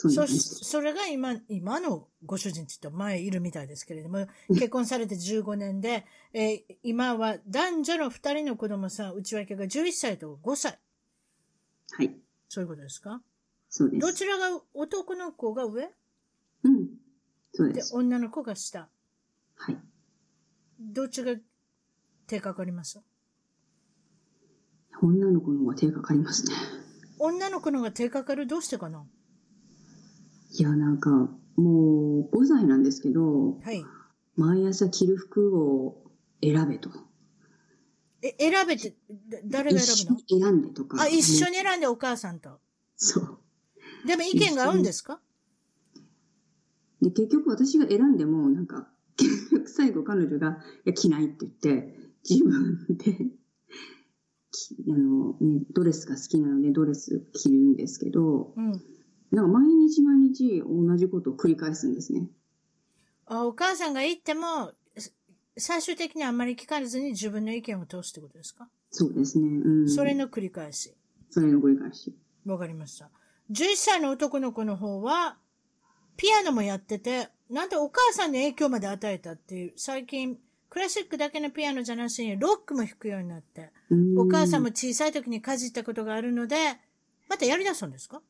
[0.08, 10.78] そそれが今、今のご主人って言って前いるみたいですけれども、結婚されて15年で、えー今は男女の2人の子供さん、内訳が11歳と5歳。
[11.92, 12.16] はい、
[12.48, 13.20] そういうことですか？
[13.68, 14.00] そうです。
[14.00, 15.90] どちらが、男の子が上？
[16.64, 16.88] うん、
[17.52, 17.74] そうで。
[17.74, 18.88] です女の子が下。
[19.56, 19.76] はい。
[20.80, 21.34] どっちが
[22.26, 23.00] 手かかります？
[25.02, 26.54] 女の子の方が手がかかりますね。
[27.18, 28.46] 女の子の方が手かかる？
[28.46, 29.04] どうしてかな？
[30.52, 31.10] いや、なんか、
[31.56, 33.84] もう5歳なんですけど、はい。
[34.36, 36.10] 毎朝着る服を
[36.42, 36.90] 選べと。
[38.22, 38.94] え、選べて、
[39.28, 40.18] だ誰が選ぶの？
[40.18, 41.02] 一緒に選んでとか。
[41.02, 42.60] あ、一緒に選んでお母さんと。
[42.96, 43.38] そう。
[44.06, 45.20] でも意見が合うんですか？
[47.02, 51.94] で、結局私が選んでも、なんか、結局最後彼女が、いや、着ないって言って、
[52.28, 53.12] 自分で、
[54.52, 58.82] きあの、ね、ドレスが好きなのでドレス着るんですけど、うん。
[59.32, 62.26] なんか毎日毎日同じことを繰り返すんですね。
[63.26, 65.14] あお母さんが言っても、す
[65.56, 69.46] 最終的にあんまり聞かれずに自分の意見を通すってことですか、そうですね。
[69.48, 69.88] うん。
[69.88, 70.94] それの繰り返し。
[71.30, 72.12] それの繰り返し。
[72.44, 73.10] わかりました。
[73.52, 75.36] 11歳の男の子の方は、
[76.16, 86.56] ピアノもやってて、なんでお母さんに影響まで与えたっていう、最近、クラシックだけのピアノじゃなしに、ロックも弾くようになって、うんお母さんも小さい時にかじったことがあるので、
[87.28, 88.22] またやり出すんですか？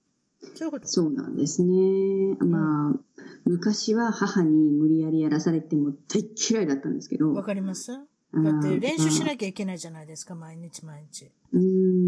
[0.54, 0.88] そういうこと？
[0.88, 2.36] そうなんですね。
[2.40, 3.00] まあ、
[3.44, 7.32] 昔は母に無理やりやらされても大嫌いだったんですけど。
[7.32, 8.00] わかりますだ
[8.32, 11.30] うんって練習しなきゃいけないじゃないですか、毎日毎日。
[11.52, 11.58] う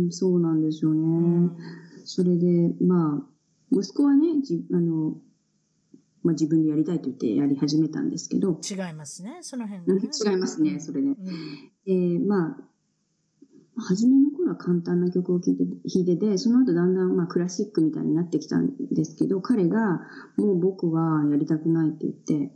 [0.09, 0.99] ん、そうなんですよね。
[1.01, 1.01] う
[1.47, 1.57] ん
[2.05, 3.29] それで、まあ、
[3.71, 5.17] 息子はね、じあの、
[6.25, 10.11] まあ自分でやりたいと言ってやり始めたんですけど、違いますね、その辺うんがね。
[10.31, 11.09] 違いますね、それで。
[11.09, 11.17] うん
[11.85, 12.72] で、まあ、
[13.77, 20.03] 初めの頃は簡単な曲を聴いて、弾いてて、その後だんだんまあクラシックみたいになってきたんですけど、彼が
[20.37, 22.53] もう僕はやりたくないって言って、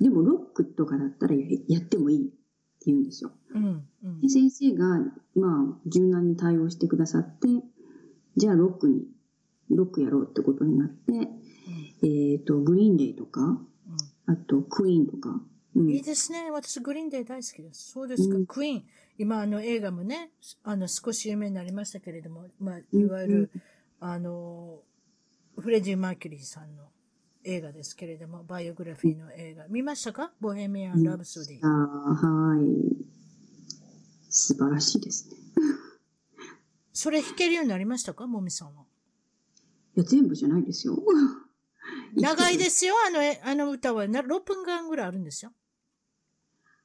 [0.00, 3.30] でもロックとかだったらやりやってもいいって言うんですよ。
[3.54, 3.84] うん。
[4.04, 4.98] うんで、先生が、
[5.34, 7.48] まあ、柔軟に対応してくださって、
[8.36, 9.04] じゃあロックに、
[9.70, 11.28] ロックやろうってことになって、
[12.02, 13.66] えっ、と、グリーンデーとか、うん
[14.28, 15.40] あと、クイーンとか、
[15.76, 16.50] うんいいですね。
[16.50, 17.90] 私、グリーンデー大好きです。
[17.92, 18.36] そうですか。
[18.36, 18.84] うんクイーン。
[19.18, 20.30] 今、あの、映画もね、
[20.62, 23.50] あの、少し有名になりましたけれども、まあ、うんいわゆる、
[24.00, 24.82] あの、
[25.58, 26.84] フレディ・マーキュリーさんの
[27.44, 29.68] 映画ですけれども、バイオグラフィーの映画。
[29.68, 30.32] 見ましたか？
[30.40, 31.58] ボヘミアン・ラブソディ。
[31.62, 32.66] あーはい。
[34.28, 35.36] 素晴らしいですね。
[36.92, 38.26] それ弾けるようになりましたか？
[38.26, 38.84] もみさんは。
[39.96, 40.96] いや、全部じゃないですよ。
[42.16, 42.94] 長いですよ。
[43.06, 45.52] あの、えあの歌はな6分間ぐらいあるんですよ。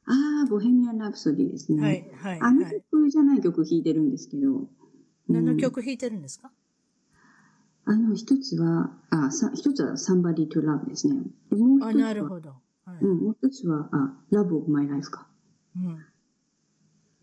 [0.06, 1.82] ああ、ボヘミアン・ラプソディですね。
[1.82, 2.82] はい、はい、あのはい。
[2.92, 4.50] 曲じゃない曲弾いてるんですけど。
[4.50, 4.68] うん
[5.30, 6.52] 何の曲弾いてるんですか？
[7.86, 11.22] あの、一つは、あ、さ一つは Somebody to Love ですね。
[11.50, 12.50] でもう一あ、つは、なるほど。
[12.86, 12.98] はい。
[13.02, 15.28] うん、もう一つは、あ、Love of My Life か。
[15.76, 16.06] うん。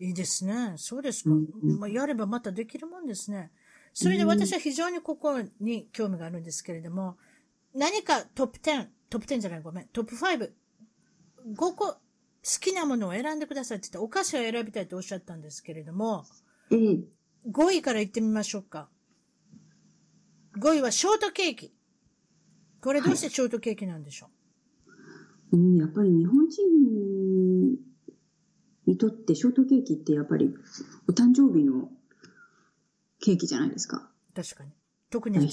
[0.01, 0.75] いいですね。
[0.77, 1.31] そうですか。
[1.31, 3.51] うんうんまあ、やればまたできるもんですね。
[3.93, 7.19] それで私は非常にここに興味があるんですけれども、
[7.75, 10.51] 何かトップ10、トップ10じゃない、ごめん、トップ5、
[11.57, 11.99] 5個好
[12.61, 16.25] きなものを選んでくださいって言って、お菓子を選びたいとおっしゃったんですけれども、
[16.71, 16.99] ええ
[17.51, 18.89] 5位から言ってみましょうか。
[20.59, 21.73] 5位はショートケーキ。
[22.81, 24.29] これどうしてショートケーキなんでしょ
[25.53, 27.77] う、うん、やっぱり日本人
[28.87, 30.55] にとってショートケーキってやっぱり
[31.09, 31.91] お誕生日の
[33.21, 34.09] ケーキじゃないですか。
[34.35, 34.71] 確かに。
[35.11, 35.45] 特に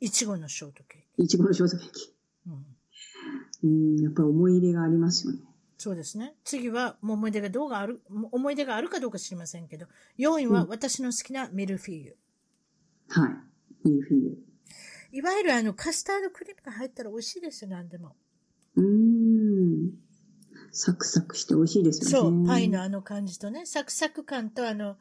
[0.00, 1.22] いちごのショートケーキ。
[1.24, 2.14] いちごのショートケーキ。
[2.46, 5.40] うん、うんやっぱり思い入れがありますよね。
[5.78, 6.34] そうですね。
[6.44, 8.02] 次は、思い出がどうがある、
[8.32, 9.86] 思い出があるかどうか知りませんけど、
[10.18, 12.16] 4位は私の好きなミルフィーユ。
[13.16, 13.88] うん、はい。
[13.88, 14.38] ミルフィーユ。
[15.12, 18.16] いわゆるあの、カスタードクリームが入ったら美味しいですよ、何でも。
[18.74, 19.92] うん。
[20.72, 22.36] サクサクして美味しいですよね。
[22.38, 24.96] そう、パイのあの感じとね、サクサク感とあの、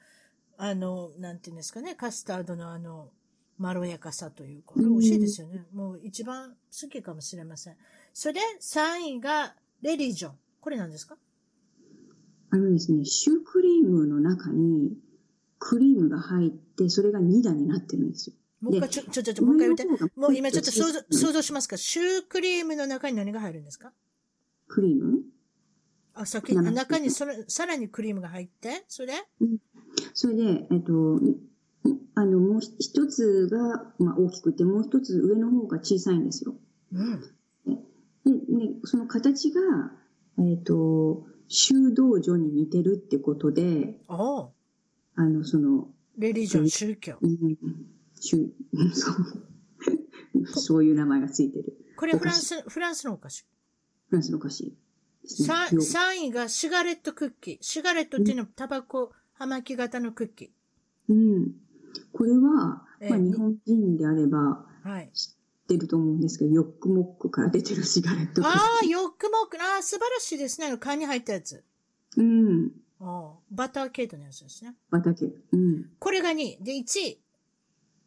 [0.57, 3.09] あの、なんていうんですかね、カスタードのあの、
[3.57, 5.65] まろやかさというか、美味しいですよね。
[5.73, 7.77] もう一番好きかもしれません。
[8.13, 10.37] それで3位がレリジョン。
[10.67, 11.15] これ何ですか？
[12.49, 14.97] あのですね、シュークリームの中に
[15.59, 18.35] クリームが入って、それが2段になってるんですよ。
[18.59, 20.11] もう一回、ちょ、ちょ、ちょ、もう一回言って。
[20.17, 21.77] もう今ちょっと想像、想像しますか？
[21.77, 23.93] シュークリームの中に何が入るんですか？
[24.67, 25.21] クリーム？
[26.15, 29.59] あ、先、中にそれ、さらにクリームが入って、それ、うん、
[30.13, 31.21] それで、えっと、
[32.15, 36.55] あの、もう一つが、まあ、大きくて、もう一つ上の方が小さいんですよ。
[36.91, 37.21] うん。
[38.25, 39.61] で、ね、その形が、
[40.39, 44.49] えっ、と、修道女に似てるってことで、あ
[45.15, 47.17] あの、その、レリジョン、宗教。
[47.21, 47.57] うん、
[48.15, 48.51] 宗
[48.93, 49.47] そう
[50.45, 51.77] そういう名前がついてる。
[51.95, 53.45] これフランス、フランスのお菓子。
[54.09, 54.73] フランスのお菓子。
[55.25, 57.57] 3, 3位がシガレットクッキー。
[57.61, 61.13] シガレットっていうのはタバコ、葉巻型のクッキー。
[61.13, 61.51] うん。
[62.13, 65.09] これは、まあ、日本人であれば、はい。
[65.13, 65.36] 知
[65.67, 69.57] ってると思うんですけど、ヨックモックから出てるシガレットああ、ヨックモック。
[69.61, 70.67] ああ、素晴らしいですね。
[70.67, 71.61] あの、缶に入ったやつ。
[72.15, 72.71] うん。
[73.01, 74.73] あバターケートのやつですね。
[74.89, 75.35] バターケート。
[75.51, 75.85] うん。
[75.99, 76.57] これが2位。
[76.63, 77.19] で、1位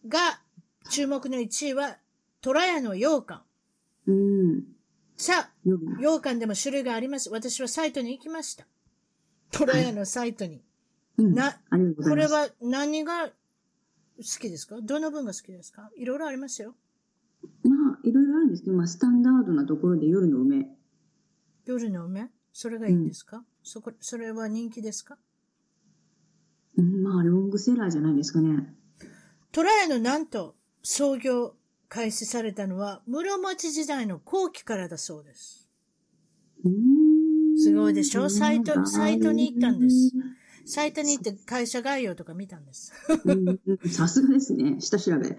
[0.09, 0.41] が、
[0.89, 1.99] 注目の1位は、
[2.41, 3.43] トラヤの羊羹。
[4.07, 4.65] うん。
[5.19, 5.51] さあ、
[5.99, 7.29] 羊羹でも種類があります。
[7.29, 8.67] 私はサイトに行きました。
[9.53, 10.63] トラヤのサイトに。
[11.19, 13.33] はい、な、うん、これは何が好
[14.41, 14.81] きですか？
[14.81, 15.91] どの分が好きですか？
[15.97, 16.75] いろいろありますよ。
[18.41, 20.67] まあ、いろいろあるんですけど、まあ、スタンダードなところで夜の梅。
[21.67, 22.31] 夜の梅？
[22.53, 25.19] それがいいんですか、うん、そこ、それは人気ですか？
[26.77, 28.75] うん、まあ、ロングセラーじゃないですかね。
[29.53, 31.55] トラヤのなんと、創業
[31.89, 35.69] 開始されたのは室町時代の後期からだそうです。
[37.59, 38.31] すごいでしょ？
[38.31, 40.13] サイト、サイトに行ったんです。
[40.67, 42.93] サイトに行って会社概要とか見たんです。
[43.89, 44.81] さすがですね。
[44.81, 45.37] 下調べ。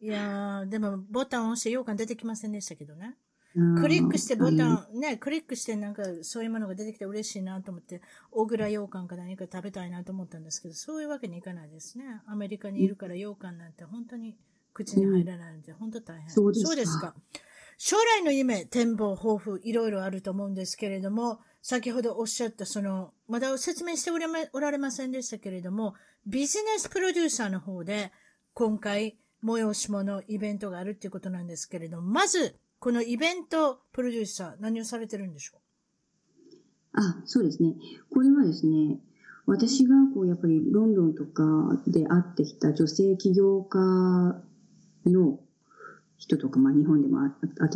[0.00, 3.16] いやー、でもボタンを押して羊羹出てきませんでしたけどね。
[3.80, 12.04] クリックしてボタン、ね、クリックしてなんかそういうものが出てきて嬉しいなと思って、小倉羊羹か何か食べたいなと思ったんですけど、そういうわけにいかないですね。
[12.26, 14.36] アメリカにいるから羊羹なんて本当に
[14.74, 16.30] 口に入らないので、本当大変。
[16.30, 17.14] そうですそうですか。
[17.78, 24.10] 将来の夢、展望、抱負、いろいろあると思うんですけれども、先ほどおっしゃったその、まだ説明して
[24.52, 25.94] おられませんでしたけれども、
[26.26, 28.12] ビジネスプロデューサーの方で、
[28.52, 37.00] 今回、催し物、イベントがあるっていうことなんですけれども、まず、このイベントプロデューサー、何をされてるんでしょう？
[37.00, 37.74] あ、そうですね。
[38.10, 38.98] これはですね、
[39.46, 41.42] 私がこうやっぱりロンドンとか
[41.86, 43.78] で会ってきた女性起業家
[45.06, 45.40] の
[46.18, 47.68] 人とか、まあ、日本でもあった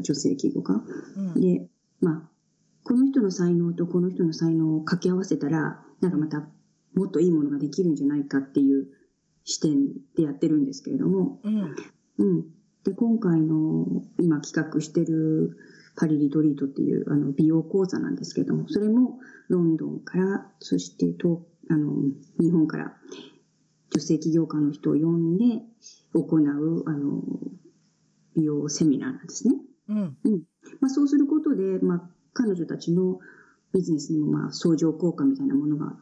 [0.00, 0.80] 女性起業家、
[1.16, 1.66] うん、で、
[2.00, 2.22] まあ、
[2.84, 6.48] この人の才能とこの人の才能を掛け合わせたら、なんかまた
[6.94, 8.86] もっといいものができるんじゃないかっていう
[9.48, 11.74] 視点でやってるんですけれども、うん。
[12.18, 12.44] うん。
[12.84, 15.56] で、今回の今企画してる
[15.96, 21.94] パリリトリートっていうあの美容講座なんですけれども、それもロンドンから、そしてとあの
[22.38, 22.94] 日本から
[23.90, 25.62] 女性起業家の人を呼んで
[26.12, 27.22] 行う、あの、
[28.36, 29.54] 美容セミナーなんですね。
[29.88, 30.16] うん。
[30.24, 30.42] うん。
[30.80, 33.18] まあそうすることで、まあ彼女たちの
[33.72, 35.96] ビジネスにもまあ相乗効果みたいなものが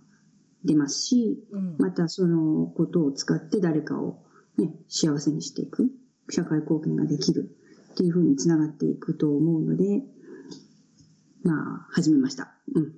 [0.65, 4.23] 出ますし、うん、またそのことを使って誰かを
[4.59, 5.91] ね、幸せにしていく、
[6.31, 7.51] 社会貢献ができる
[7.93, 10.03] っていうふうにつながっていくと思うので、
[11.43, 12.55] まあ、始めました。
[12.75, 12.93] うん。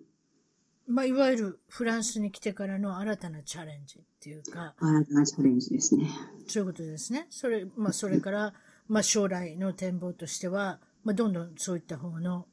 [0.87, 4.75] まあ、いわゆるフランスに来てからの新たなチャレンジっていうか。
[4.79, 6.09] 新たなチャレンジですね。
[6.47, 7.27] そういうことですね。
[7.29, 8.55] それ、まあ、それから、
[8.89, 12.47] まあ、将来の展望としては、まあ、どんどんそういった方の、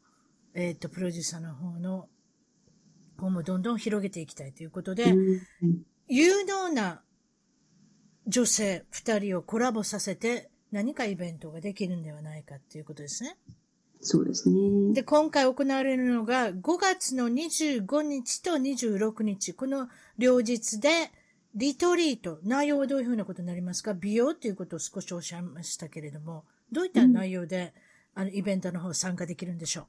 [0.53, 2.09] えっ、ー、と、プロデューサーの方の、
[3.17, 5.41] 方もどんどん広げていきたいということで、うん、
[6.07, 7.01] 有能な
[8.27, 13.37] 女性二人をコラボさせて何かイベントができるんではないかっていうことですね。
[14.01, 14.93] そうですね。
[14.93, 21.11] で、今回行われるのが5月の25日と26日、この両日で、
[21.55, 23.93] リトリート、内容はどういうふうなことになりますか？
[23.93, 27.73] 美容ということを少しおっしゃいましたけれども、どういった内容で、
[28.15, 29.85] うん、あのイベントの方参加できるんでしょう？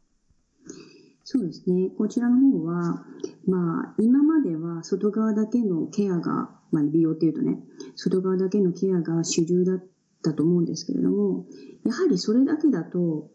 [1.28, 1.90] そうですね。
[1.98, 3.04] こちらの方は、
[3.48, 7.58] まあ、今までは外側だけのケアが、まあ、美容っていうとね、
[7.96, 9.84] 外側だけのケアが主流だっ
[10.22, 11.46] たと思うんですけれども、
[11.84, 13.28] やはりそれだけだと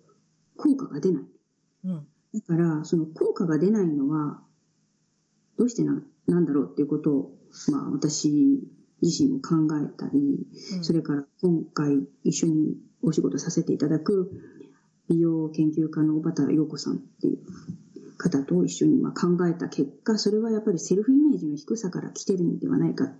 [0.55, 1.23] 効果が出ない。
[1.83, 4.41] うん、だから、その効果が出ないのは、
[5.57, 7.37] どうしてななんだろうっていうことを、
[7.73, 8.63] まあ、私
[9.01, 14.31] 自身も考えたり、うん、それから今回一緒にお仕事させていただく
[15.11, 17.39] 美容研究家の小畑陽子さんっていう
[18.17, 23.13] 方と一緒にま考えた結果、それはやっぱりセルフイメージの低さから来てるんではないかっ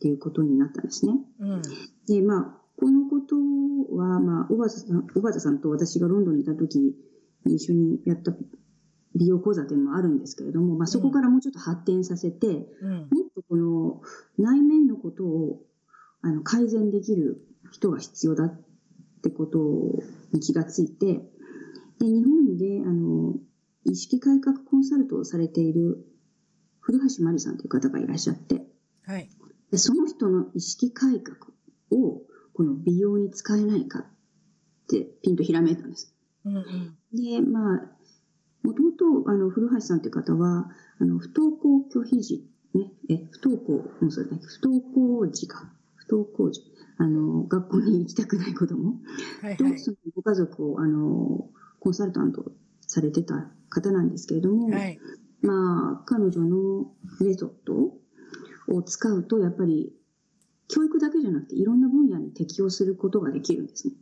[0.00, 1.14] ていうことになったんですね。
[1.40, 1.62] うん、
[2.06, 3.36] で、まあ、このこと
[3.96, 6.94] は、まあ、小畑さん、小畑さんと私がロンドンにいた時に
[7.46, 8.32] 一緒にやった
[9.14, 14.00] 美容講座っていうのもあるんですけれども、まあ、そこからもうちょっと発展させて、うん、もっとこの
[14.38, 15.60] 内面のことを
[16.22, 18.71] あの改善できる人が必要だって
[19.30, 20.02] こと
[20.32, 21.20] に気がついて、
[21.98, 23.34] で日本であの
[23.84, 26.04] 意識改革コンサルトをされている
[26.80, 28.62] 古橋真理さんという方がいらっしゃって、
[29.06, 29.28] はい、
[29.70, 31.52] でその人の意識改革
[31.90, 32.22] を
[32.54, 34.04] この美容に使えないかっ
[34.88, 36.14] てピンとひらめいたんです。
[36.44, 37.88] うんうん、で、まあ、
[38.62, 46.71] もともとあの古橋さんという方はあの不登校拒否時、ね、え不登校、もうそれだけ不登校時か、不登校時、
[47.02, 48.94] あの学校に行きたくない子供、
[49.40, 51.48] はいはい、とそのご家族をあの
[51.80, 52.52] コンサルタント
[52.86, 55.00] されてた方なんですけれども、はい、
[55.40, 57.74] まあ、彼女のメソッド
[58.68, 59.92] を使うと、やっぱり、
[60.68, 63.94] 教育だけじゃなくて、いろんな分野に適用することができるんですね。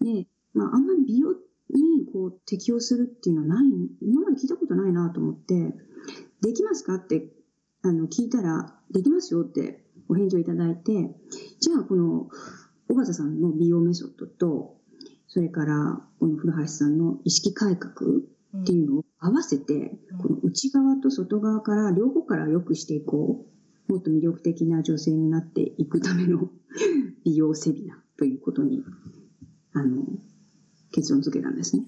[0.00, 1.36] うん、で、まあ、あんまり美容に
[2.10, 3.66] こう適用するっていうのはない、
[4.00, 5.74] 今まで聞いたことないなと思って、
[6.40, 6.94] できますか？
[6.94, 7.26] って
[7.82, 10.92] あの聞いたら、できますよってお返事をいただいて、
[11.60, 12.28] じゃあこの
[12.88, 14.76] 小畑さんの美容メソッドと、
[15.28, 23.92] それからこの古橋さんの意識改革っていうのを合わせて、この内側と外側から両方から良くしていこう。
[23.92, 26.48] もっと魅力的な女性になっていくための
[27.24, 28.84] 美容セミナーということに、
[29.72, 30.04] あの、
[30.92, 31.84] 結論付けたんですね。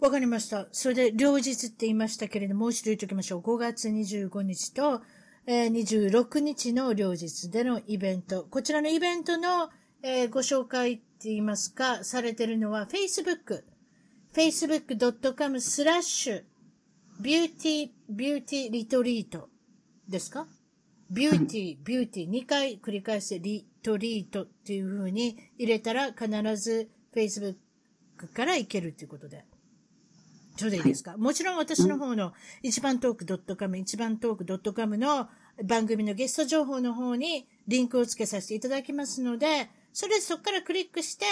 [0.00, 0.68] わかりました。
[0.72, 3.40] それで、両日って言いましたけれども、もう一度言っておきましょう。
[3.40, 5.00] 5月25日と、
[5.46, 8.46] 26日の両日でのイベント。
[8.50, 9.70] こちらのイベントの、
[10.02, 13.62] えー、ご紹介って言いますか、されてるのは Facebook。
[14.34, 19.48] facebook.com slash、beauty、beauty retreat
[20.06, 20.46] ですか？
[21.10, 27.56] beauty、beauty、2回繰り返して retreat っていう風に入れたら必ず Facebook
[28.34, 29.44] から行けるっていうことで。
[30.58, 32.32] ちょうどいいですか、はい、もちろん私の方の
[32.62, 35.28] 一番トーク .com、一番トーク .com の
[35.64, 41.24] 番組のゲスト情報の方にリンクを付けさせていただきますので、それでそこからクリックして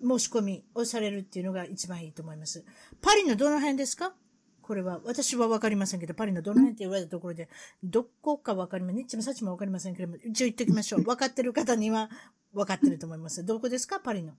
[0.00, 2.64] 申し込みをされるっていうのが一番いいと思います。
[3.00, 4.14] パリのどの辺ですか？
[4.62, 7.48] これは、私はわかりませんけど、パリのどの辺って言われたところで、
[7.82, 8.96] どこかわかりません。
[8.98, 11.02] ニッチもサチもわかりませんけども、一応言っておきましょう。
[11.02, 12.10] 分かってる方には
[12.54, 13.44] 分かってると思います。
[13.44, 13.98] どこですか？
[13.98, 14.34] パリの。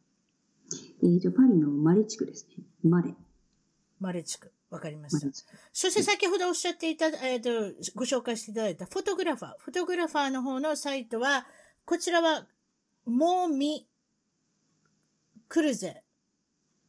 [1.03, 2.63] えーと、パリのマレ地区ですね。
[2.83, 3.13] マレ。
[3.99, 4.51] マレ地区。
[4.69, 5.27] わかりました。
[5.71, 7.49] そして先ほどおっしゃっていた、えっ、ー、と、
[7.95, 9.51] ご紹介していただいたフォトグラファー。
[9.59, 11.45] フォトグラファーの方のサイトは、
[11.85, 12.47] こちらは、
[13.05, 13.87] モーミ
[15.47, 16.03] クルゼ。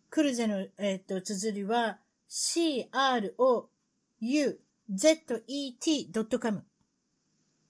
[0.08, 1.98] クルゼの、えっ、ー、と、綴りは
[2.28, 3.74] c-r-o-u-z-e-t.com。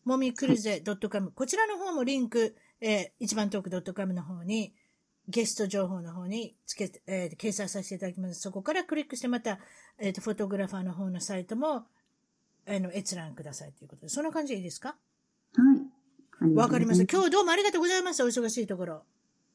[0.05, 0.81] もみクルゼ
[1.11, 1.33] .com。
[1.33, 4.75] こちらの方もリンク、えー、一番トーク .com の方に、
[5.29, 8.41] ゲスト情報の方につけて、えー、掲載させていただきます。
[8.41, 9.59] そこからクリックしてまた、
[9.99, 11.87] えっ、ー、と、フォトグラファーの方のサイトも、
[12.67, 14.09] あの、閲覧くださいということで。
[14.09, 14.97] そんな感じでいいですか？
[15.55, 16.55] はい。
[16.55, 17.11] わかりました。
[17.11, 18.25] 今日どうもありがとうございました。
[18.25, 19.03] お忙しいところ。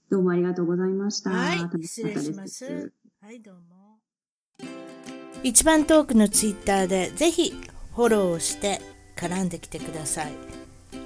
[0.09, 1.30] どうもありがとうございました。
[1.30, 2.91] はい、失礼します。
[3.22, 3.99] はい、どうも。
[5.43, 7.53] 一番トークのツイッターでぜひ
[7.95, 8.82] フォローして
[9.15, 10.34] 絡んできてください。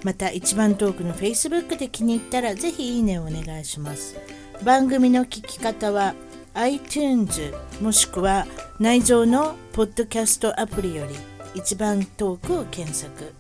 [0.04, 4.16] また一番トークの Facebook で気に入ったらぜひいいねをお願いします。
[4.64, 6.16] 番組の聞き方は
[6.54, 8.48] iTunes もしくは
[8.80, 11.16] 内蔵のポッドキャストアプリより
[11.54, 13.34] 一番トークを検索。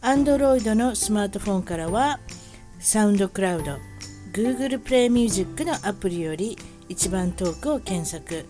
[0.00, 2.18] Android のスマートフォンからは
[2.78, 3.76] サウンドクラウド
[4.32, 6.56] Google Play Music のアプリより
[6.88, 8.46] 一番トークを検索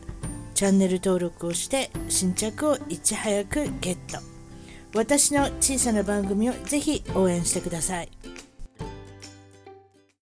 [0.54, 4.18] チャンネル登録をして新着をいち早くゲット
[4.94, 8.08] 私の小さな番組をぜひ応援してください。